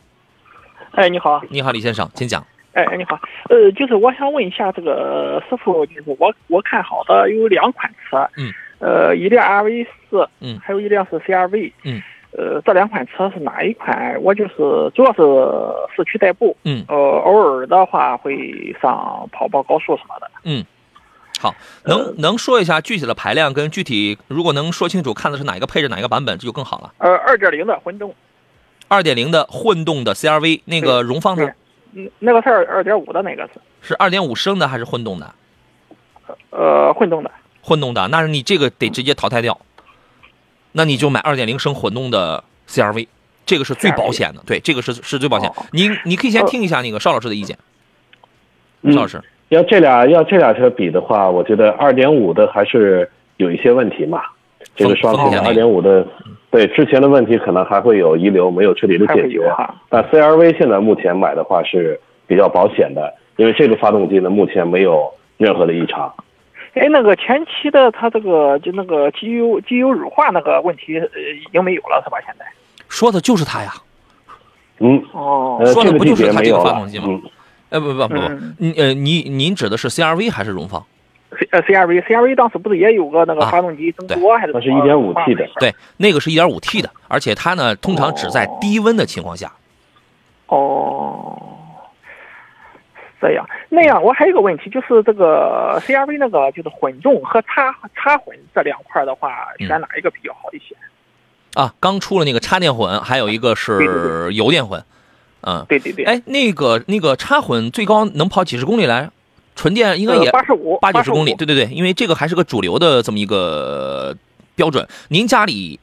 [0.91, 2.43] 哎，你好，你好，李先生，请讲。
[2.71, 3.19] 哎，你好，
[3.49, 14.17] 呃，就是我想问一下这个师傅，就是我我看好的有两款车，嗯，呃，一辆 RV 四，嗯还有一辆是 CRV，嗯，呃，这两款车是哪一款？
[14.23, 14.55] 我就是
[14.95, 15.21] 主要是
[15.95, 20.31] 市区代步，嗯呃，偶尔的话会上跑跑高速什么的。
[20.43, 20.63] 嗯，
[21.39, 26.93] 好，能能说一下具体的排量跟具体，如果能说清楚看的是哪一个配置哪一个版本，这就更好了。
[26.97, 28.13] 呃，二点零的混动，
[28.87, 31.51] 二点零的混动的 CRV，那个荣放呢？
[31.93, 35.33] 嗯，那个是二二点五的那个是，是二点五升的还是混动的？
[36.49, 37.31] 呃，混动的。
[37.61, 39.59] 混动的，那是你这个得直接淘汰掉，
[40.71, 43.07] 那你就买二点零升混动的 CRV，
[43.45, 45.65] 这个是最保险的，对，这个是是最保险哦。
[45.71, 47.57] 你你可以先听一下那个邵老师的意见，
[48.83, 54.21] 嗯邵老师，要这俩要这俩车比的话，我觉得二点五的还是有一些问题嘛。
[54.75, 56.05] 这个双擎二点五的，
[56.51, 59.39] 对之前的问题可能还会有遗留没有彻底的解决。
[59.89, 66.13] 但 CRV 现在目前买的话是比较保险的，因为这个发动机呢目前没有任何的异常。
[66.73, 72.17] 哎，那个前期的它这个就那个机油机油乳化那个问题，呃，已经没有了是吧？
[72.25, 72.45] 现在？
[72.89, 73.71] 说的就是它呀。
[74.79, 76.99] 嗯，哦呃，说的这个季不就是它这节没有了个发动机。
[76.99, 77.21] 吗嗯，
[77.69, 80.83] 哎，不不不不嗯，你呃你您指的是 CRV 还是荣放
[81.31, 85.45] ？C 呃 CRV CRV 当时不是也有个那个啊发动机增多还是那是什么 1.5T 的。
[85.59, 89.51] 对，那个是一点五 T 的，而且它呢通常只在低温的情况下。
[90.47, 91.37] 哦，
[93.19, 99.67] 这样那样，我还有一个问题，就是这个 CRV 那个就是混动和插插混这两块的话，嗯。
[99.67, 100.73] 选哪一个比较好一些？
[101.53, 104.81] 啊，刚出了那个插电混，还有一个是油电混，
[105.41, 109.09] 嗯，对对对，哎，那个那个插混最高能跑几十公里来？
[109.55, 114.15] 纯电应该也八十五八九十公里，对对对，因为这个还是个主流的这么一个
[114.53, 114.87] 标准。
[115.07, 115.79] 您家里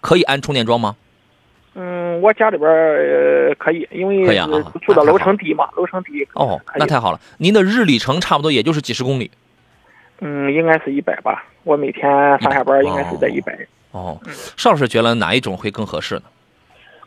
[0.00, 0.94] 可以安充电桩吗？
[1.74, 6.24] 嗯，我家里边儿呃可以，因为可以啊呃啊住的楼层低嘛，楼层低。
[6.34, 9.28] 哦，那太好了，您的日里程差不多也就是几十公里。
[10.20, 11.44] 嗯，应该是一百吧。
[11.64, 12.08] 我每天
[12.40, 13.58] 上下班应该是在一百。
[13.90, 14.20] 哦，
[14.56, 16.22] 邵老师觉得哪一种会更合适呢？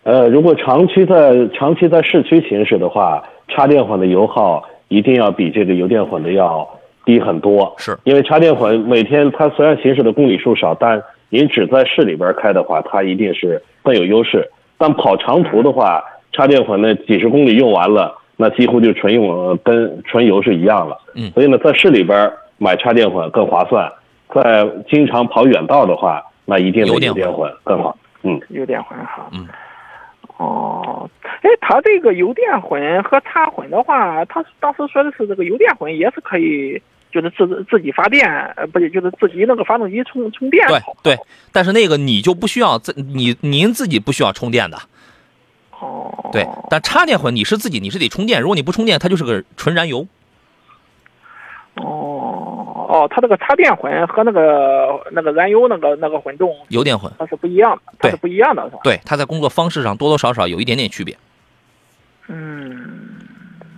[0.08, 6.65] 呃，如果长期在长期在市区行驶的话，插电混的油耗一定要比这个油电混的要
[7.04, 7.74] 低很多。
[7.78, 14.50] 是因为插电混每天它虽然行驶的公里数少，但您只在市里边开的话，它一定是更有优势。
[14.78, 20.98] 但跑长途的话，插电混那几十公里用完了，那几乎就纯用呃跟纯油是一样了。
[21.15, 23.91] 嗯所以呢，在市里边买插电混更划算。
[24.34, 27.98] 在经常跑远道的话，那一定得油电混油电混更好。
[28.24, 28.39] 嗯。
[28.52, 29.30] 油电混好。
[29.34, 29.46] 嗯。
[30.38, 31.10] 哦，
[31.41, 36.80] 哎，它这个油电混和插混的话，它当时说的是这个油电混也是可以，
[37.12, 40.80] 就是自自己发电，呃，不是，就是自己那个发动机充充电对。
[41.02, 41.17] 对，
[41.52, 44.78] 但是那个你就不需要自你您自己不需要充电的，
[45.80, 46.47] 哦，对。
[46.69, 50.06] 但插电混你是自己你是得充电，如果你不充电，它就是个纯燃油。
[51.76, 52.46] 哦
[52.88, 58.80] 哦，它这个插电混和那个那个燃油那个那个混动油电混，它是不一样的，它是不一样的，是吧？
[58.82, 61.17] 对，它在工作方式上多多少少有一点点区别。
[62.30, 63.17] 嗯，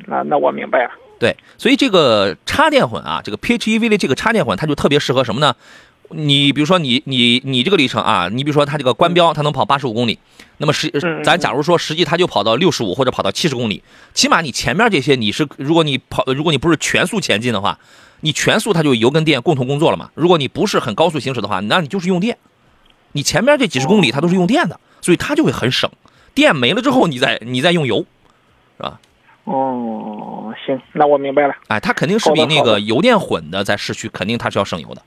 [0.06, 0.92] 那那我明白了。
[1.20, 5.56] 对，所以这个插电混啊，这个 PHEV 的这个插电混，它就特别适合什么呢？
[6.12, 10.18] 你比如说你你你这个里程啊，你比如说它这个官标它能跑八十五公里，
[10.58, 17.78] 那么实嗯咱假如说实际它就跑到六十五或者跑到七十公里，起码你前面这些你是如果你跑如果你不是全速前进的话，
[18.22, 20.10] 你全速它就油跟电共同工作了嘛。
[20.16, 22.38] 如果你不是很高速行驶的话，那你就是用电，
[23.14, 25.90] 你前面这几十公里它都是用电的，所以它就会很省。
[26.34, 28.06] 电没了之后，你再你再用油，
[28.78, 29.00] 是吧？
[29.46, 31.54] 哦，行，那我明白了。
[31.68, 35.02] 哎，它肯定是比那个油电混的在市区肯定它是要省油的。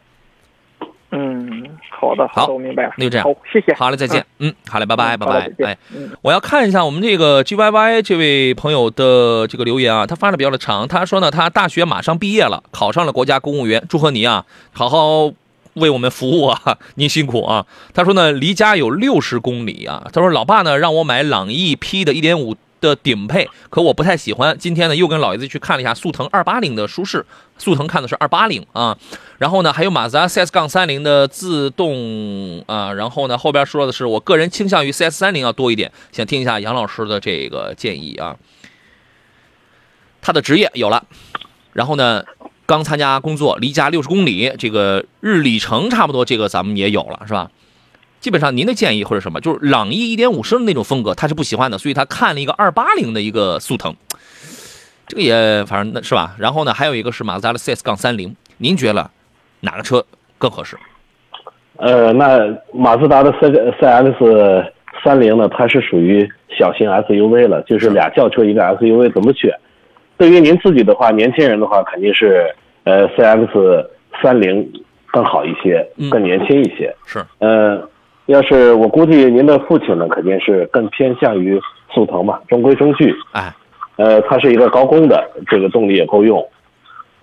[1.93, 2.93] 嗯，好的，好的，我明白了。
[2.97, 3.75] 那就这样好，谢谢。
[3.75, 4.25] 好嘞，再见。
[4.39, 6.11] 嗯，好嘞，拜拜，嗯拜拜哎，嗯。
[6.23, 10.87] 我要看一下我们这个 G Y Y 这位朋友的这个留言啊，他发的比较的长。
[10.89, 15.31] 他说呢，他大学马上毕业了，考上了国家公务员，祝贺你啊，好好
[15.75, 17.67] 为我们服务啊， 您辛苦啊。
[17.95, 20.07] 他说呢，离家有六十公里啊。
[20.13, 24.57] 他说，老爸呢让我买朗逸 P 的1.5的顶配，可我不太喜欢。
[24.59, 27.25] 今天呢又跟老爷子去看了一下速腾280的舒适，
[27.63, 28.99] 速腾看的是280啊。
[29.39, 38.37] 然后呢，还有马自达 CS 杠三零的自动啊，然后呢，后边说的是我个人倾向于 CS 三零要多一点，想听一下杨老师的这个建议啊。
[40.21, 41.05] 他的职业有了，
[41.73, 42.25] 然后呢，
[42.67, 47.51] 刚参加工作，离家六十公里，这个日里程差不多，这个咱们也有了，是吧？
[48.21, 53.97] 基本上您的建议或者什么，就是朗逸一点五升的那种风格，他是不喜欢的，所以他看了一个二八零的一个速腾，
[55.07, 56.35] 这个也反正那是吧？
[56.39, 59.11] 然后呢，还有一个是马自达的 CS 杠三零，您觉得
[59.61, 60.05] 哪个车
[60.39, 60.77] 更合适？
[61.77, 62.39] 呃，那
[62.73, 64.71] 马自达的 C CX
[65.05, 69.51] 三零呢，它是属于小型 SUV 了，就是俩轿车一个 SUV，怎么选？
[70.17, 73.87] 对于您自己的话，年轻人的话肯定是呃 CX
[74.23, 74.71] 三零
[75.11, 76.95] 更好一些嗯，更年轻一些。
[77.05, 77.83] 是，呃，
[78.27, 81.61] 要是我估计您的父亲呢，肯定是更偏向于
[81.93, 83.13] 速腾嘛，中规中矩。
[83.33, 83.53] 哎，
[83.97, 86.45] 呃，它是一个高功的，这个动力也够用，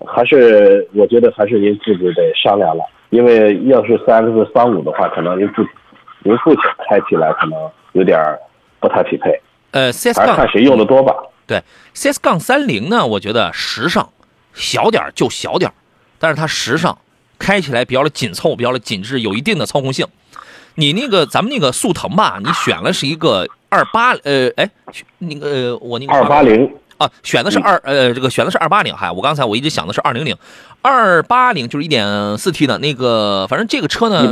[0.06, 5.62] 还是我觉得还是您自己得商量了，因为要是三 X 三五的话，可能您父
[6.22, 7.58] 您父亲开起来可能
[7.92, 8.38] 有点儿
[8.78, 9.40] 不太匹配，
[9.72, 11.14] 呃，CS 杠看谁用的多吧。
[11.46, 11.60] 对
[11.94, 14.08] CS 杠三零呢，我觉得时尚，
[14.54, 15.74] 小点儿就小点儿，
[16.18, 16.96] 但是它时尚，
[17.38, 20.06] 开起来比较的紧凑，比较的紧致，有一定的操控性。
[20.74, 24.70] 你那个咱们那个速腾吧，你选了是一个二八，呃，哎，
[25.18, 30.36] 那个呃我那个二八零，啊，选的是二呃，这个选的是二八零，嗨，我刚才我一直想的是二零零，
[30.82, 34.30] 二八零就是一点四 T 的那个，反正这个车呢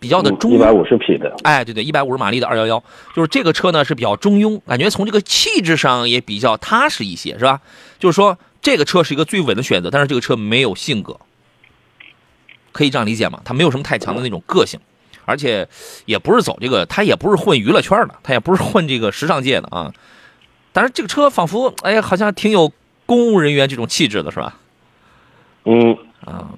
[0.00, 2.82] 比较的中一百五十匹的，哎，对对，一百五十马力的二幺幺，
[3.14, 7.60] 就是这个车呢是比较中庸，感觉从这个气质上也比较踏实一些，是吧？
[7.98, 11.16] 就是说这个车是一个最稳的选择，但是这个车没有性格，
[12.72, 13.40] 可以这样理解吗？
[13.46, 14.78] 它没有什么太强的那种个性，
[15.24, 15.68] 而且
[16.06, 19.92] 也不是走这个，他也不是混娱乐圈的，他也不是混这个时尚界的啊。
[20.72, 22.72] 但是这个车仿佛哎，好像挺有
[23.06, 24.56] 公务人员这种气质的，是吧？
[25.64, 26.50] 嗯，啊，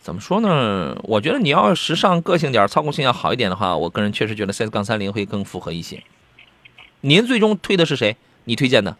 [0.00, 0.96] 怎么说呢？
[1.04, 6.02] 我觉得你要时尚、个性点、操控性要好一点的话，我个人确实觉得 CS 杠三零会更符合一些。
[7.02, 8.16] 您最终推的是谁？
[8.44, 8.96] 你推荐的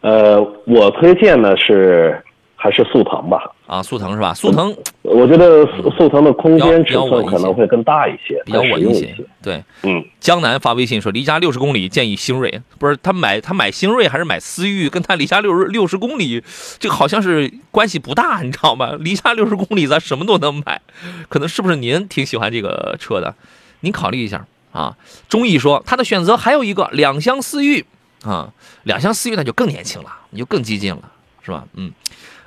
[0.00, 2.20] 呃，我推荐的是
[2.56, 3.80] 还是速腾吧，啊？
[3.80, 4.34] 速腾是吧？
[4.34, 9.14] 速腾我觉得速速腾的空间尺寸可能会更大一些，比较稳一些。
[9.40, 14.88] 对，嗯，江南发微信说离家六十公里建议星瑞，不是他买他买星瑞还是买思域？
[14.88, 16.42] 跟他离家六十六十公里，
[16.80, 18.92] 这个好像是关系不大，你知道吗？
[18.98, 20.80] 离家六十公里咱什么都能买，
[21.28, 23.34] 可能是不是您挺喜欢这个车的？
[23.80, 24.96] 您考虑一下啊。
[25.28, 27.84] 中毅说他的选择还有一个两厢思域
[28.24, 28.52] 啊，
[28.82, 31.02] 两厢思域那就更年轻了，你就更激进了，
[31.42, 31.64] 是吧？
[31.74, 31.92] 嗯。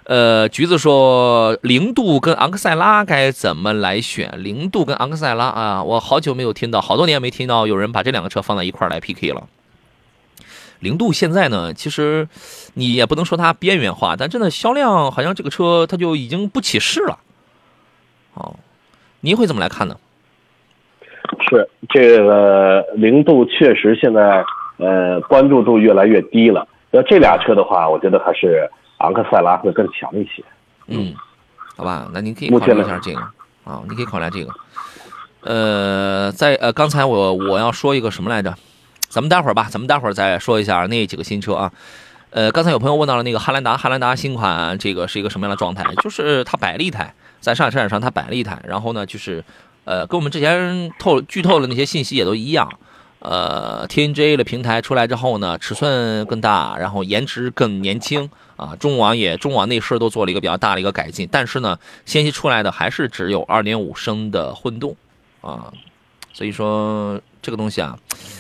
[0.06, 4.32] 呃，橘子说零度跟昂克赛拉该怎么来选？
[4.38, 9.48] 零度跟昂克赛拉啊，我好久没有听到，好多年没听到有人把这两个车放在一块来 PK 了。
[10.80, 12.28] 零度现在呢，其实
[12.74, 17.20] 你也不能说它边缘化，但真的销量好像这个车它就已经不起势了。
[18.34, 18.56] 哦，
[19.22, 19.96] 您会怎么来看呢？
[21.50, 24.44] 是这个零度确实现在
[24.78, 26.68] 呃关注度越来越低了。
[26.92, 28.70] 要这俩车的话，我觉得还是
[29.04, 30.44] 昂克赛拉会更强一些。
[30.88, 31.14] 嗯，
[31.78, 33.20] 好吧，那您可以考虑一下这个
[33.64, 34.52] 啊，你可以考虑这个。
[35.42, 38.56] 呃，在呃，刚才我我要说一个什么来着？
[39.10, 41.72] 咱们待会儿吧，咱们待会儿再说一下那几个新车啊。
[42.32, 45.84] 呃，刚才有朋友问到了那个汉兰达，汉兰达新款这个是一个什么样的状态？
[46.02, 49.44] 就是它摆了一台，在上海车展上它摆了一台，然后呢，就是
[49.84, 52.68] 呃，跟我们之前透剧透的那些信息也都一样。
[53.24, 64.94] 呃，TNGA 的平台出来之后呢，尺寸更大，然后颜值更年轻啊，中网也中网内饰都做了一个比较大的一个改进，但是呢，先期出来的还是只有2.5升的混动
[65.40, 65.72] 啊，
[66.34, 67.98] 所以说这个东西啊，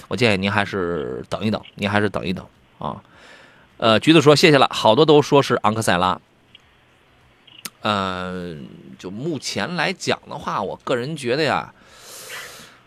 [0.09, 2.45] 我建议您还是等一等，您还是等一等
[2.77, 3.01] 啊。
[3.77, 6.19] 呃，橘子说谢谢了，好多都说是昂克赛拉。
[7.83, 8.53] 呃，
[8.99, 11.73] 就目前来讲的话，我个人觉得呀，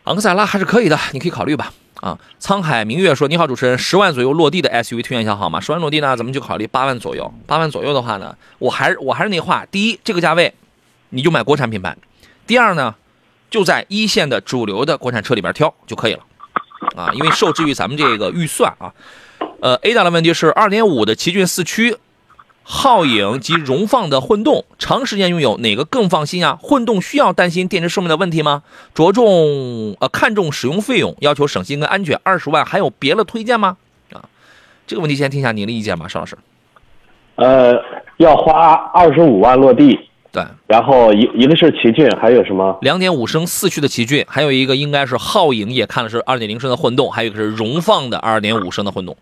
[0.05, 1.72] 昂克赛拉还是可以的，你可以考虑吧。
[2.01, 5.59] 啊，沧海明月说：“你好，主持人，十万左右落地的 SUV 推荐一下好吗？
[5.61, 7.32] 十万落地呢，咱们就考虑八万左右。
[7.47, 10.53] 八万左右的话呢，我还是我还是那话，第一，这个价位
[11.09, 11.92] 你就买国产品牌；
[12.47, 12.94] 第二呢，
[13.49, 16.20] 就在一线的主流的国产车里边挑就可以了。
[16.94, 18.92] 啊，因为受制于咱们这个预算啊。
[19.61, 21.97] 呃，A 大的问题是二点五的奇骏四驱。
[22.68, 26.58] 皓影及荣放的混动，长时间拥有哪个更放心啊？
[26.60, 28.64] 混动需要担心电池寿命的问题吗？
[28.92, 33.76] 着重呃看重使用费用，要求省心跟安全，二十万还有别的推荐吗？
[34.12, 34.24] 啊，
[34.84, 36.36] 这个问题先听一下您的意见吧，邵老师。
[37.36, 37.72] 呃，
[38.16, 39.96] 要花二十五万落地，
[40.32, 42.76] 对，然后一一个是奇骏，还有什么？
[42.82, 49.16] 两点五升四驱的奇骏，还有一个应该是皓影，也看的是二点零升的混动，还有一个是荣放的二点五升的混动。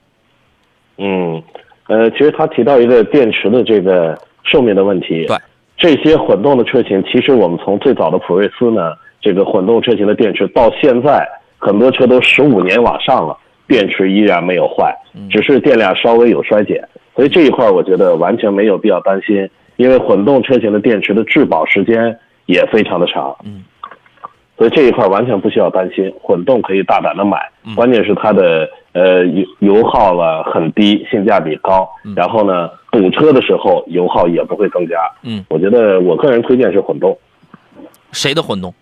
[0.97, 1.43] 嗯。
[1.89, 5.27] 呃，其实他提到一个电池的这个寿命的问题。
[5.27, 5.37] 对，
[5.77, 11.29] 这些混动的车型，其实我们从最早的普锐斯呢，这个混动车型的电池到现在，
[11.59, 13.37] 很多车都十五年往上了，
[13.69, 14.95] 电池依然没有坏，
[15.31, 16.83] 只是电量稍微有衰减。
[17.15, 23.37] 所以这一块我觉得完全没有必要担心，因为混动车型的电池的质保时间也非常的长。
[23.45, 23.63] 嗯。
[24.57, 27.39] 所以这一块完全不需要担心，混动可以大胆的买，
[27.75, 31.87] 关键是它的呃油油耗了很低，性价比高，
[32.17, 34.97] 然后呢堵车的时候油耗也不会增加。
[35.23, 37.19] 嗯，我觉得我个人推荐是混动。
[38.13, 38.73] 谁的混动？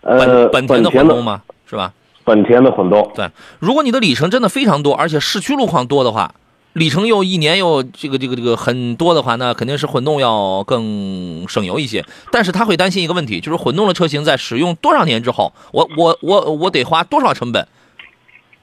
[0.00, 1.42] 呃，本田的混动吗？
[1.66, 1.92] 是吧？
[2.24, 3.08] 本田的混动。
[3.14, 3.28] 对，
[3.58, 6.34] 如果你的里程真的非常多，而且市区路况多的话。
[6.74, 12.04] 里程又一年又这个这个这个很多的话，那肯定是混动要更省油一些。
[12.30, 17.66] 但是他会担心一个问题，就是混动的车型在使用多少年之后，我我我我得花多少成本，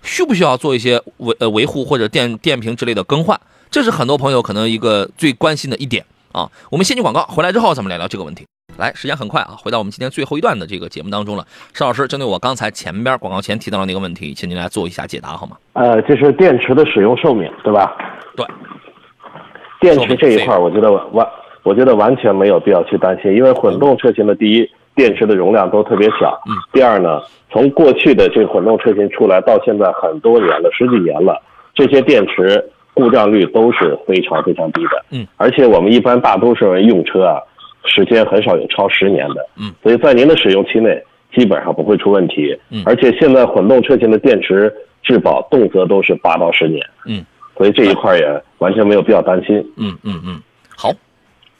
[0.07, 3.39] 需不需要做一些维呃维护或者电电瓶之类的更换？
[3.69, 6.49] 这是很多朋友可能一个最关心的一点啊。
[6.71, 8.45] 我们先去广告，回来之后咱们聊聊这个问题。
[8.77, 11.45] 来，时间很快啊，回到我们今天最后一段的这个节目当中了。
[11.73, 15.57] 邵老师，针对我刚才前边广告前提到的那个问题，请您来做一下解答好吗？
[15.73, 17.95] 呃，就是电池的使用寿命，对吧？
[18.35, 18.45] 对。
[19.81, 21.27] 电池这一块，我觉得完，
[21.63, 26.37] 我觉得完全没有必要去担心，因为混动车型的第一，电池的容量都特别小。
[26.49, 26.51] 嗯。
[26.73, 31.41] 第二呢，从过去的这个混动车型出来到现在很多年了，十几年了，
[31.73, 32.61] 这些电池
[32.93, 35.05] 故障率都是非常非常低的。
[35.11, 35.25] 嗯。
[35.37, 37.39] 而且我们一般大多数人用车啊。
[37.89, 41.01] 时间很少有超十年的，嗯，所以在您的使用期内
[41.33, 44.69] 基本上不会出问题，嗯，而且现在混动车型的电池
[45.03, 47.25] 质保动辄都是八到十年，嗯，
[47.55, 50.41] 所以这一块也完全没有必要担心，嗯嗯嗯，
[50.75, 50.91] 好，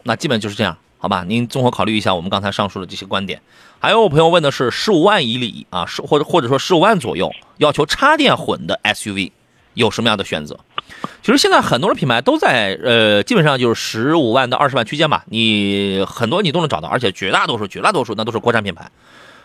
[0.03, 1.23] 那基本就是这样，好吧？
[1.27, 3.41] 您综合考虑一下我们刚才上述的这些观点。
[3.79, 9.31] 还有朋友问的是十五万以里啊，十或者或者说十五万左右要求插电混的 SUV
[9.75, 10.57] 有什么样的选择？
[11.21, 18.89] 其实现在很多的品牌都在，呃，基本上就是十五万到二十万区间吧，你很多你都能找到，而且绝大多数、绝大多数那都是国产品牌，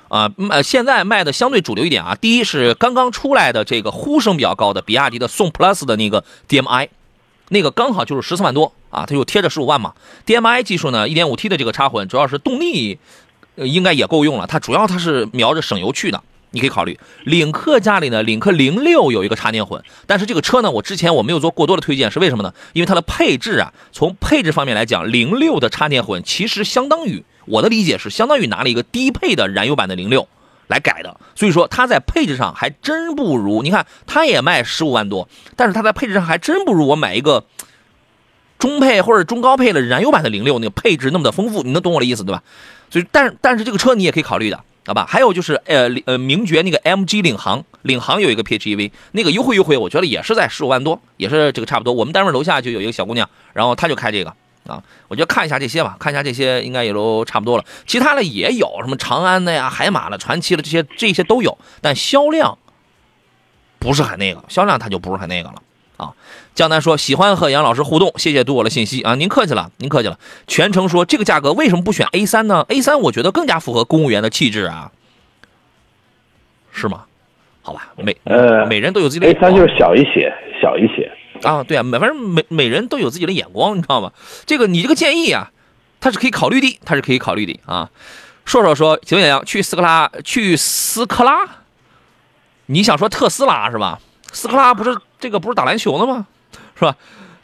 [0.09, 2.15] 啊，卖现在卖的相对主流一点啊。
[2.15, 6.89] 第一是刚刚出来的这个呼声比较高的比亚迪的宋 PLUS 的那个 DMI，
[7.53, 9.93] 那个刚好就是十四万多啊，它就贴着十五万嘛。
[10.27, 12.99] DMI 技术呢，一点五 T 的这个插混，主要是动力
[13.57, 16.23] 应该也够用了，它主要它是瞄着省油去的。
[16.55, 22.53] 你可以考虑领克家里呢，领克零六有一个插电混，但是这个车呢，我之前我没有做过多的推荐，是为什么呢？
[22.73, 30.29] 因为它的配置啊，从配置方面来讲，零六的插电混其实相当于我的理解是相当于拿了一个低配的燃油版的零六
[30.69, 33.63] 来改的，所以说它在配置上还真不如。
[33.63, 37.45] 你看它也卖十五万多，但是它在配置上还真不如我买一个
[38.59, 42.43] 中配或者中高配的燃油版的零六那个配置那么的丰富，你能懂我的意思对吧？
[42.91, 44.63] 所以，但但是这个车你也可以考虑的。
[44.85, 51.93] 好吧，还有就是呃呃，名爵那个 MG 领航，领航有一个 PHEV，那个优惠优惠，我觉得也是在十五万多，也是这个差不多。
[51.93, 54.35] 我们单位楼下就有一个小姑娘，然后她就开这个
[54.67, 57.65] 啊，我觉得看一下这些吧，看一下这些应该也都差不多了。
[57.87, 62.57] 其他的也有什么长安的呀、海马的、传奇的这些这些都有，但销量
[63.79, 65.57] 不是很那个，销量它就不是很那个了。
[65.97, 66.15] 啊，
[66.55, 70.19] 江南说喜欢和杨老师互动，谢谢读我的信息啊，您客气了，您客气了。
[70.47, 74.91] 全程说这个价格为什么不选 A 三呢？A 三我觉得更加符合公务员的气质啊，
[76.73, 77.05] 是吗？
[77.63, 81.11] 好吧，每呃每人都有自己的 A 三就是小一些，小一些。
[81.43, 84.13] 啊，对啊，每反正每每人都有自己的眼光，你知道吗？
[84.47, 85.51] 这个你这个建议啊，
[86.01, 87.91] 他是可以考虑的，他是可以考虑的啊。
[88.45, 91.47] 硕硕说，请问杨去斯科拉去斯科拉，
[92.67, 94.01] 你想说特斯拉是吧？
[94.33, 96.27] 斯科拉不是这个不是打篮球的吗？
[96.75, 96.97] 是吧？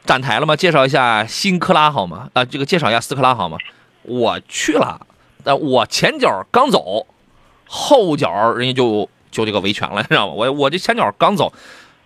[0.05, 0.57] 展台了吗？
[0.57, 2.31] 介绍一下新克拉好吗？
[2.33, 3.59] 啊，这个介绍一下斯科拉好吗？
[4.03, 5.07] 我去了，
[5.45, 7.07] 但我前脚刚走，
[7.67, 10.33] 后脚人家就就这个维权了，你知道吗？
[10.33, 11.53] 我我这前脚刚走，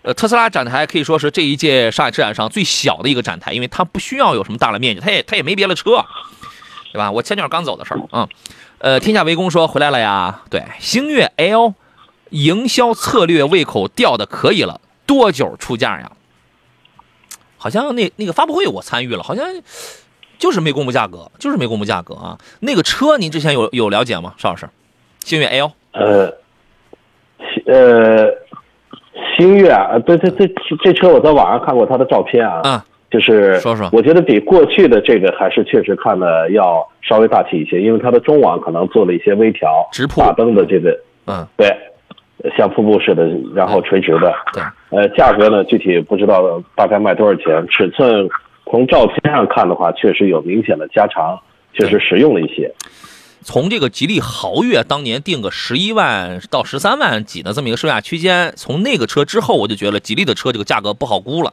[0.02, 6.04] 呃，特斯拉展台可以说是这一届上海车展上最小的一个展台，因为它不需要有什么大的面积，它也它也没别的车，
[6.92, 7.10] 对吧？
[7.10, 8.28] 我前脚刚走的事儿嗯。
[8.78, 11.74] 呃，天下围攻说回来了呀，对，星越 L
[12.30, 16.10] 营销策略胃口吊的可以了，多久出价呀？
[17.56, 19.46] 好像那那个发布会我参与了，好像
[20.36, 22.36] 就是没公布价格，就是没公布价格啊。
[22.58, 24.68] 那个车您之前有有了解吗，邵老师？
[25.24, 26.34] 星越 L 呃，
[27.66, 28.26] 呃，
[29.36, 33.88] 星越啊，对对对，这车我在网上看过它的照片啊，啊，就是说说。
[33.92, 41.68] 我觉得比过去的这个还是确实看的要稍微大气一些，因为它的中网可能做了一些微调，直瀑大灯的这个嗯，对，
[42.56, 48.28] 像瀑布似的，然后垂直的，对，呃，价格呢具体不知道大概卖多少钱，尺寸
[48.70, 51.38] 从照片上看的话，确实有明显的加长，
[51.74, 52.72] 确实实用了一些。
[53.44, 61.52] 从这个吉利豪越当年定个十一万到十三万几的这么一个售价区间，从那个车之后，我就觉得吉利的车这个价格不好估了。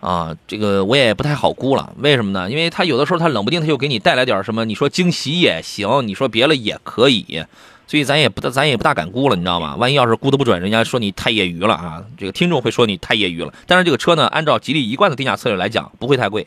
[0.00, 2.48] 啊，这个我也不太好估了，为什么呢？
[2.48, 7.44] 因为它有的时候它冷不丁它又给你带来点什么，你说惊喜也行，你说别了也可以，
[7.88, 9.74] 所以咱也不大咱也不大敢估了，你知道吗？
[9.74, 13.52] 万一要是估的不准，人家说你太业余了啊，这个听众会说你太业余了。
[13.66, 16.46] 但是这个车呢，按照吉利一贯的定价策略来讲，不会太贵，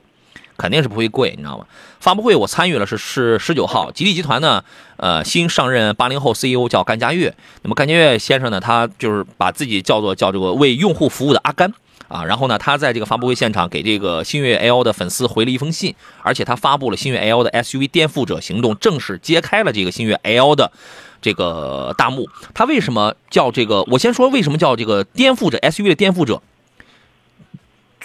[0.62, 1.66] 肯定是不会贵，你知道吗？
[2.00, 4.64] 发布会我参与了是是十九号，吉利集团呢，
[4.98, 7.34] 呃，新上任八零后 CEO 叫甘家悦，
[7.64, 11.74] 那么甘家悦先生呢，他就是把自己叫做叫这个为用户服务的阿甘。
[12.08, 20.74] 啊，然后呢，他在这个发布会现场给这个星越 L 的粉丝回了一封信，而且他发布了星越 L 的 SUV 颠覆者行动，正式揭开了这个星越 L 的
[21.22, 22.28] 这个大幕。
[22.54, 23.84] 他为什么叫这个？
[23.84, 26.42] 我先说为什么叫这个颠覆者 SUV 的颠覆者。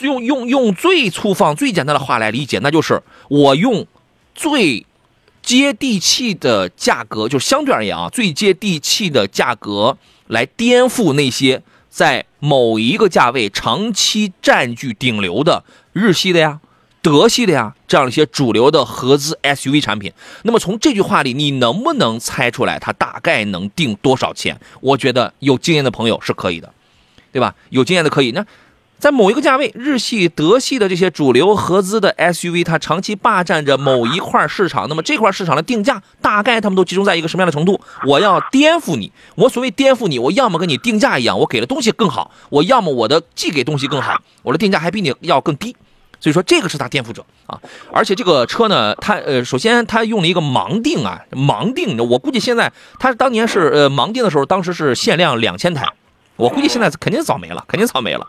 [0.01, 3.87] 用用用最粗放、最简单的话来理解，那就是我用
[4.35, 4.85] 最
[5.43, 16.61] 接地气的价格，就相对而言啊，最接地气的价格来颠覆那些在某一个价位长期占据顶流的日系的呀、
[17.01, 20.13] 德系的呀这样一些主流的合资 SUV 产品。
[20.43, 24.61] 那么从这句话里，你能不能猜出来它大概能定多少钱？
[24.81, 26.73] 我觉得有经验的朋友是可以的，
[27.33, 27.55] 对吧？
[27.71, 28.33] 有经验的可以。
[28.33, 28.45] 那
[28.99, 34.89] 在某一个价位，日系、德系的这些主流合资的 SUV，它长期霸占着某一块市场。
[34.89, 37.81] 那么这块市场的定价，大概他们都集中在一个什么样的程度？
[38.07, 45.77] 我要颠覆你，我所谓颠覆你，我要么跟你定价一样，我给的东西更好；我要么我的寄给东西更好，我的定价还比你要更低。
[46.19, 47.61] 所以说这个是它颠覆者啊！
[47.93, 55.87] 而且这个车呢，它呃，首先它用了一个盲定啊，盲定，我估计现在它当年是呃盲定的时候，当时是限量两千台，
[56.37, 58.27] 我估计现在肯定早没了，肯定早没了。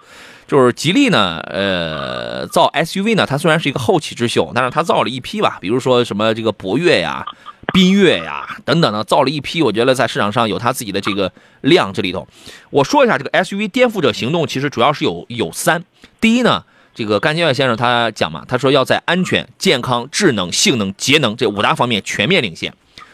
[0.48, 7.26] 就是吉利呢，呃，造 SUV 呢，它虽然是一个后起之秀，但是它造了一批吧，比如说什么这个博越呀、
[7.74, 11.30] 缤越呀等等呢，造了一批，我觉得在市场上有它自己的这个
[11.60, 12.26] 量这里头。
[12.70, 15.84] 我说一下这个 SUV 颠覆者行动，其实主要是有有三。
[16.22, 16.64] 第一呢，
[16.96, 22.74] 这个甘建岳先生他讲嘛，他说要在安全、健康、智能、性能、节能这五大方面全面领先，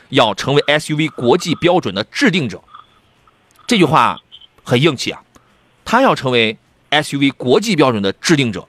[0.10, 2.62] 要成为 SUV 国际标准的制定者。
[3.66, 4.20] 这句话
[4.64, 5.22] 很硬气啊，
[5.86, 6.57] 他要成为
[6.89, 8.68] SUV 国际标准的制定者，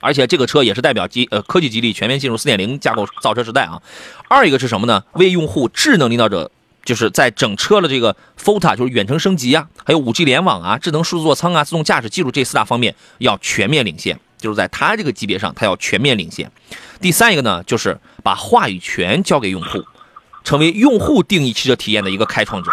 [0.00, 3.80] 而且这个车也是代表吉呃科技吉利全面进入4.0架构造车时代啊。
[4.28, 5.04] 二一个是什么呢？
[5.12, 6.50] 为用户智能领导者，
[6.84, 16.50] 就是在整车的这个 FOTA 就是远程升级啊，还有 5G 联网啊、智能数字座舱啊、自动驾驶技术这四大方面要全面领先，就是在它这个级别上，它要全面领先。
[17.00, 19.84] 第三一个呢，就是把话语权交给用户，
[20.42, 22.70] 成为用户定义汽车体验的一个开创者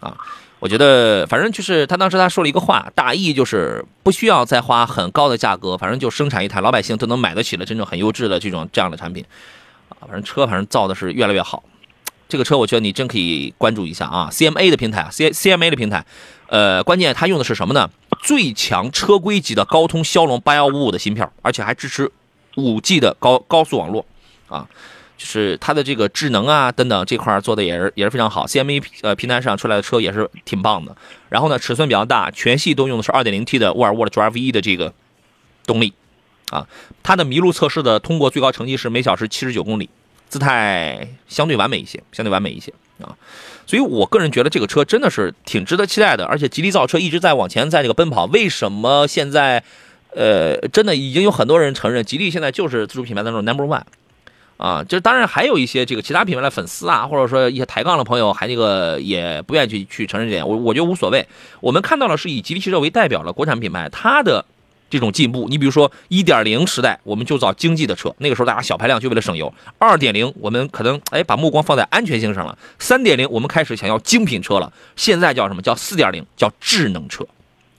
[0.00, 0.16] 啊。
[0.62, 9.24] 我觉得，反正就是他当时他说了一个话，大意就是不需要再花很高的价格，反正就生产一台老百姓都能买得起的真正很优质的这种这样的产品，
[9.88, 11.64] 啊，反正车反正造的是越来越好。
[12.28, 16.06] 这个车我觉得你真可以关注一下啊，CMA 的平台，C CMA 的平台，
[16.46, 17.90] 呃，关键它用的是什么呢？
[18.22, 22.08] 最强车规级的高通骁龙八幺五五的芯片，而且还支持
[22.54, 24.06] 五 G 的高高速网络，
[24.46, 24.68] 啊。
[25.22, 30.96] 就是它的这个智能啊等等这块做的也是也是非常好，CMA 呃平台上出来的车也是挺棒的。
[31.28, 34.92] 然后呢，尺寸比较大，全系都用的是 2.0T 的沃尔沃的 Drive E 的这个
[35.64, 35.92] 动力
[36.50, 36.66] 啊。
[37.04, 39.88] 它的麋鹿测试的通过最高成绩是每小时79公里，
[40.28, 43.14] 姿态相对完美一些，相对完美一些啊。
[43.64, 48.24] 所以我个人觉得这个车真的是挺值得期待的，而且吉利造车一直在往前，在这个奔跑。
[48.24, 49.62] 为什么现在，
[50.16, 53.84] 呃，真的已经有很多人承认吉利现在就是自主品牌当中 number one
[54.62, 54.84] 啊？
[54.88, 60.46] 这当然还有一些这个其他品牌的粉丝啊，或者说一些抬杠的朋友，还那个也不愿意去去承认这点。
[60.46, 61.26] 我我觉得无所谓。
[61.60, 64.44] 我们看到了是以吉利汽车为代表的国产品牌，它的。
[64.92, 74.70] 这种进步，你比如说一点零时代，我们就造经济的车，那个时候大家小排量就为了省油；二点零，我们可能哎把目光放在安全性上了；三点零，我们开始想要精品车了。
[74.94, 76.22] 现在叫什么叫四点零？
[76.36, 77.26] 叫智能车，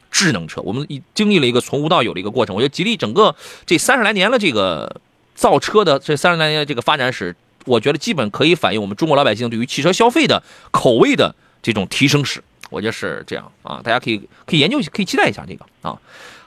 [0.10, 0.60] 智能车。
[0.62, 2.56] 我们经历了一个从无到有的一个过程。
[2.56, 3.36] 我觉得吉利整个
[3.68, 5.00] 这三十来年的这个
[5.34, 12.44] 造车的这三十来年的这个发展史，我觉得基本可以反映我们中国老百姓对于汽车消费的口味的这种提升史。
[12.70, 16.00] 我觉得是这样啊，大家可以可以研究，可以期待一下这个啊。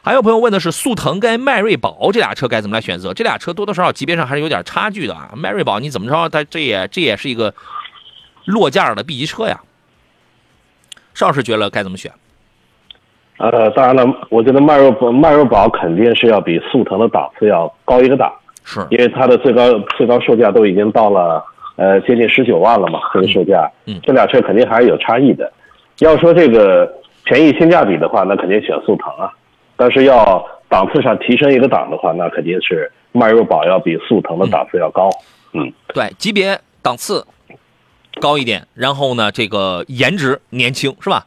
[0.03, 3.12] 还有朋友问的是速腾跟迈锐宝这俩车该怎么来选择？
[3.14, 5.30] 这俩车多多少少级别上还是有点差距的啊。
[5.37, 7.55] 迈锐宝你怎么着，它这也这也是一个
[8.45, 9.61] 落价的 B 级车呀。
[11.14, 12.12] 邵老师觉得该怎么选？
[13.39, 18.32] 呃，当然了，我觉得迈锐宝迈锐宝肯定是要比速腾的档次要高一个档，
[18.67, 21.43] 是因为它的最高最高售价都已经到了
[21.77, 25.51] 呃接近十九万了嘛，这个售价，嗯这俩车肯定还是有差异的。
[26.01, 26.93] 要说这个
[27.25, 29.33] 便宜性价比的话，那肯定选速腾啊。
[29.77, 35.09] 但是要档次上提升一个档的话，那肯定是迈锐宝要比速腾的档次要高。
[35.53, 37.25] 嗯，对，级别档次
[38.21, 41.25] 高一点，然后呢，这个颜值年轻是吧？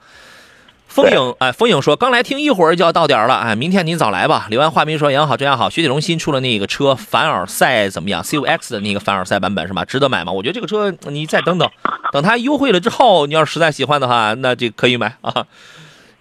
[0.89, 4.47] 风影哎，风影说刚来听，一会儿就要到点了，哎，明天您早来吧。
[4.49, 5.69] 柳暗花明说杨好，这样好。
[5.69, 9.85] 雪铁龙新出了那个车凡尔赛怎么样？CUX 的那个凡尔赛版本是吧？
[9.85, 10.31] 值得买吗？
[10.31, 11.69] 我觉得这个车你再等等，
[12.11, 15.45] 等它优惠了之后，你要实在喜欢的话，那就可以买啊。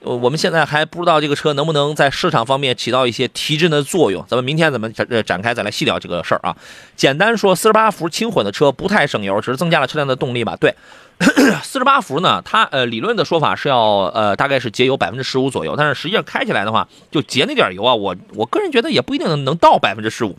[0.03, 4.23] 呃， 我们现在还不知道这个车能不能在市场方面起到一些提振的作用。
[4.29, 6.55] 咱们明天咱们展展开再来细聊这个事儿啊。
[6.95, 10.55] 简单说，四十八伏轻混的车不太省油，只是增加了车辆的动力吧？
[10.61, 10.75] 对，
[11.65, 13.81] 四十八伏呢，它呃理论的说法是要
[14.15, 20.37] 呃大概是节油百分之十五左右，但是实际上开起来的话，就节那点油啊，我我个人觉得也不一定能能到百分之十五。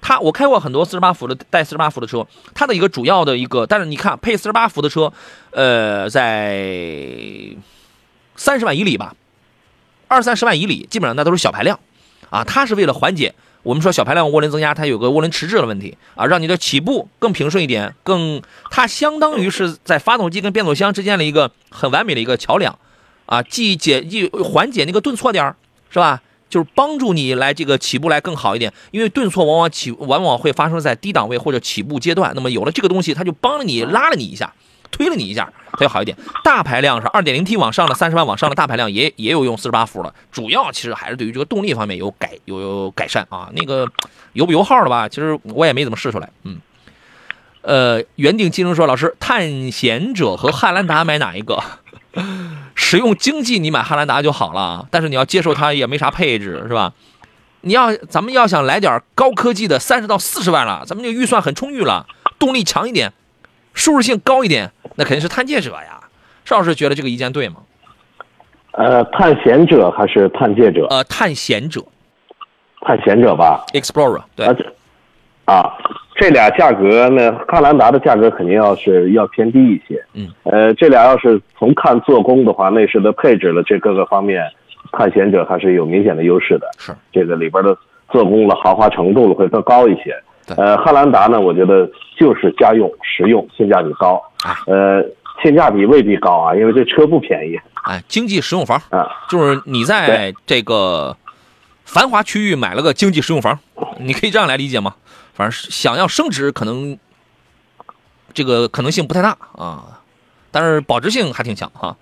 [0.00, 5.12] 它我开过很多四十八伏的带四十八伏的车，它的一个主要的一个，但是你看配四十八伏的车，
[5.50, 6.56] 呃，在
[8.34, 9.14] 三十万以里吧，
[10.08, 11.78] 二三十万以里，基本上那都是小排量，
[12.30, 22.78] 啊，它是为了缓解我们说小排量涡轮增压，它有个涡轮迟滞的问题啊，让你的起步更平顺一点，更它相当于是在发动机跟变速箱之间的一个很完美的一个桥梁，
[23.26, 25.56] 啊，既解既缓解那个顿挫点儿
[25.90, 26.22] 是吧？
[26.50, 34.52] 就是帮助你来这个起步来更好一点，因为顿挫往往起往往会发生在低档位或者起步阶段，那么有了这个东西，它就帮了你拉了你一下。
[34.92, 36.16] 推了你一下，它就好一点。
[36.44, 43.50] 大排量是二点零 T 往上的三十万往上的大排量也也有用四十八伏的，主要其实还是对于这个动力方面有改有有改善啊。
[43.54, 43.88] 那个
[44.34, 46.30] 油不油耗的吧，其实我也没怎么试出来。
[46.44, 46.58] 嗯，
[47.62, 51.60] 呃，原定金融说老师，探险者和汉兰达买哪一个？
[52.74, 56.92] 使用经济你买汉兰达就好了，但是你要接受它也没啥配置是吧？
[57.62, 62.06] 你要咱们要想来点高科技的，三十到四十万了，咱们就预算很充裕了，
[62.38, 63.12] 动力强一点。
[63.74, 66.00] 舒适性高一点，那肯定是探界者呀。
[66.44, 67.56] 邵老师觉得这个意见对吗？
[68.72, 70.86] 呃，探险者还是探界者？
[70.90, 71.84] 呃，探险者
[72.80, 73.64] 探险者吧。
[73.72, 74.64] ，Explorer，对啊，，这
[75.44, 75.70] 啊，
[76.16, 80.02] 这俩价格呢，汉兰达的价格肯定要是要偏低一些。
[80.14, 84.42] 嗯，呃，这俩要是从看做工的话，内饰的配置了这各个方面，
[84.92, 86.66] 探险者还是有明显的优势的。
[86.78, 87.76] 是这个里边的
[88.10, 90.16] 做工了、豪华程度了会更高一些。
[90.46, 91.88] 对呃，汉兰达呢，我觉得
[92.18, 94.22] 就是家用、实用，性价比高。
[94.42, 95.02] 啊呃，
[95.42, 99.06] 性价比未必高啊，因为这车不便宜哎，经济实用房，啊。
[99.28, 101.16] 就是你在这个
[101.84, 103.58] 繁华区域买了个经济实用房，
[103.98, 104.94] 你可以这样来理解吗？
[105.34, 106.98] 反正是想要升值，可能
[108.34, 110.00] 这个可能性不太大啊，
[110.50, 111.96] 但是保值性还挺强哈、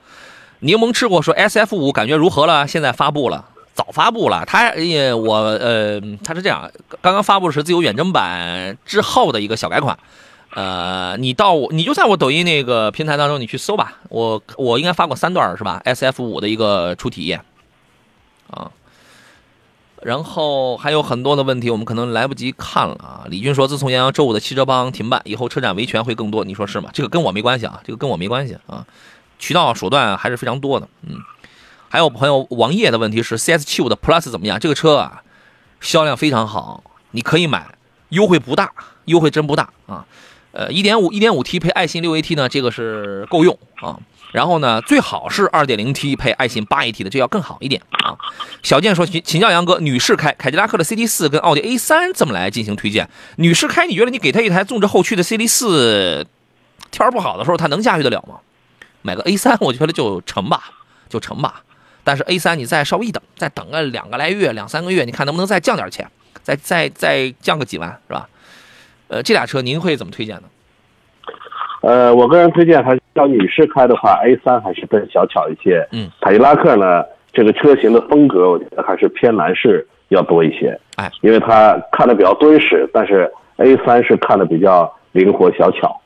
[0.61, 2.67] 柠檬吃过说 S F 五感觉如何了？
[2.67, 3.45] 现在发布了。
[3.81, 6.71] 早发布了，它也我呃，它是这样，
[7.01, 9.99] 刚刚发布是自由远征版之后的一个小改款，
[10.51, 17.41] 呃，你到我你就在我抖音那个平台当中，你去搜吧，我我应该发过三段是吧？S F 五的一个初体验，
[18.51, 18.71] 啊，
[20.03, 23.25] 然后还有很多的问题，我们可能来不及看了啊。
[23.31, 26.91] 李军说，自从杨洋周五的汽车帮停办以后，车展维权会更多，你说是吗？
[26.93, 28.85] 这个跟我没关系啊，这个跟我没关系啊，
[29.39, 31.17] 渠道手段还是非常多的，嗯。
[31.93, 34.61] 还有朋友王烨的问题是，CS 七五的 Plus 怎么样？
[34.61, 35.25] 这个车啊，
[35.81, 37.67] 销量非常好，你可以买，
[38.11, 38.71] 优惠不大，
[39.07, 40.07] 优惠真不大啊。
[40.53, 43.99] 呃，一点五一点五 T 配爱信六 AT 呢，这个是够用啊。
[44.31, 48.17] 然后呢，最好是二点零 T 配爱信八 AT 的，这要更好一点啊。
[48.63, 53.11] 小健说，请请教杨哥，女士开凯迪拉克的 CT 四跟奥迪 A 三怎么来进行推荐？
[53.35, 56.25] 女士开，你觉得你给她一台纵置后驱的 CT 四，
[56.93, 58.37] 天儿不好的时候，她能驾驭得了吗？
[59.03, 60.63] 买个 A 三，我觉得就成吧，
[61.09, 61.65] 就成吧。
[62.11, 66.05] 但是 A 三你再稍微一等，再等个两个来月、两三个月，你看能不能再降点钱，
[66.43, 68.29] 再再再降个几万，是吧？
[69.07, 70.43] 呃，这俩车您会怎么推荐呢？
[71.83, 75.87] 呃，我个人推荐还是要女士开的话，A 三还是更小巧一些。
[75.93, 80.77] 嗯，凯迪拉克呢，这个车型的风格，我觉得还是偏男士要多一些。
[80.97, 86.01] 哎，因为它看的比较敦实，但是 A 三是看的比较灵活小巧。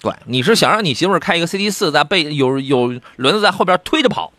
[0.00, 4.32] 对，你是想让你媳妇儿开一个 CT 四，在背有有轮子在后边推着跑，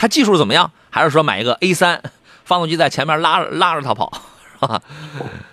[0.00, 0.72] 它技术怎么样？
[0.88, 2.00] 还是说买一个 A 三
[2.42, 4.10] 发动机在前面拉拉着它跑，
[4.58, 4.80] 是吧？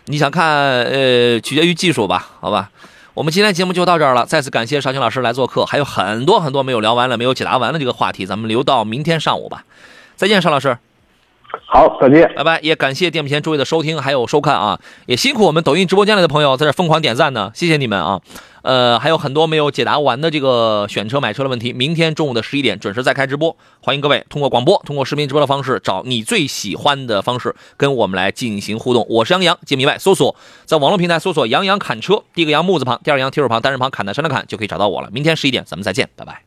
[0.06, 0.48] 你想看，
[0.84, 2.70] 呃，取决于技术吧，好吧。
[3.14, 9.66] 我们今天节目就到这儿了，再次感谢邵青老师来做客，还有很多很多没有聊完了、没有解答完了这个话题，咱们留到明天上午吧。
[10.16, 10.78] 再见，邵老师。
[11.66, 12.32] 好，再见。
[12.36, 12.60] 拜拜！
[12.62, 18.22] 也感谢电幕前诸位的收听还有收看啊，也辛苦我们抖音直播间里的朋友在这疯狂点赞呢，谢谢你们啊！
[18.64, 29.06] 呃，还有很多没有解答完的这个选车买车的问题，明天中午的十一点准时再开直播，欢迎各位通过广播、通过视频直播的方式，找你最喜欢的方式跟我们来进行互动。
[29.10, 30.36] 我是杨洋，节目以外搜索
[30.66, 35.10] 在网络平台搜索“杨洋侃车”，第一个杨木字旁，第二个杨提手旁，单人旁，砍的山的砍，就可以找到我了。
[35.12, 36.47] 明天十一点咱们再见，拜拜。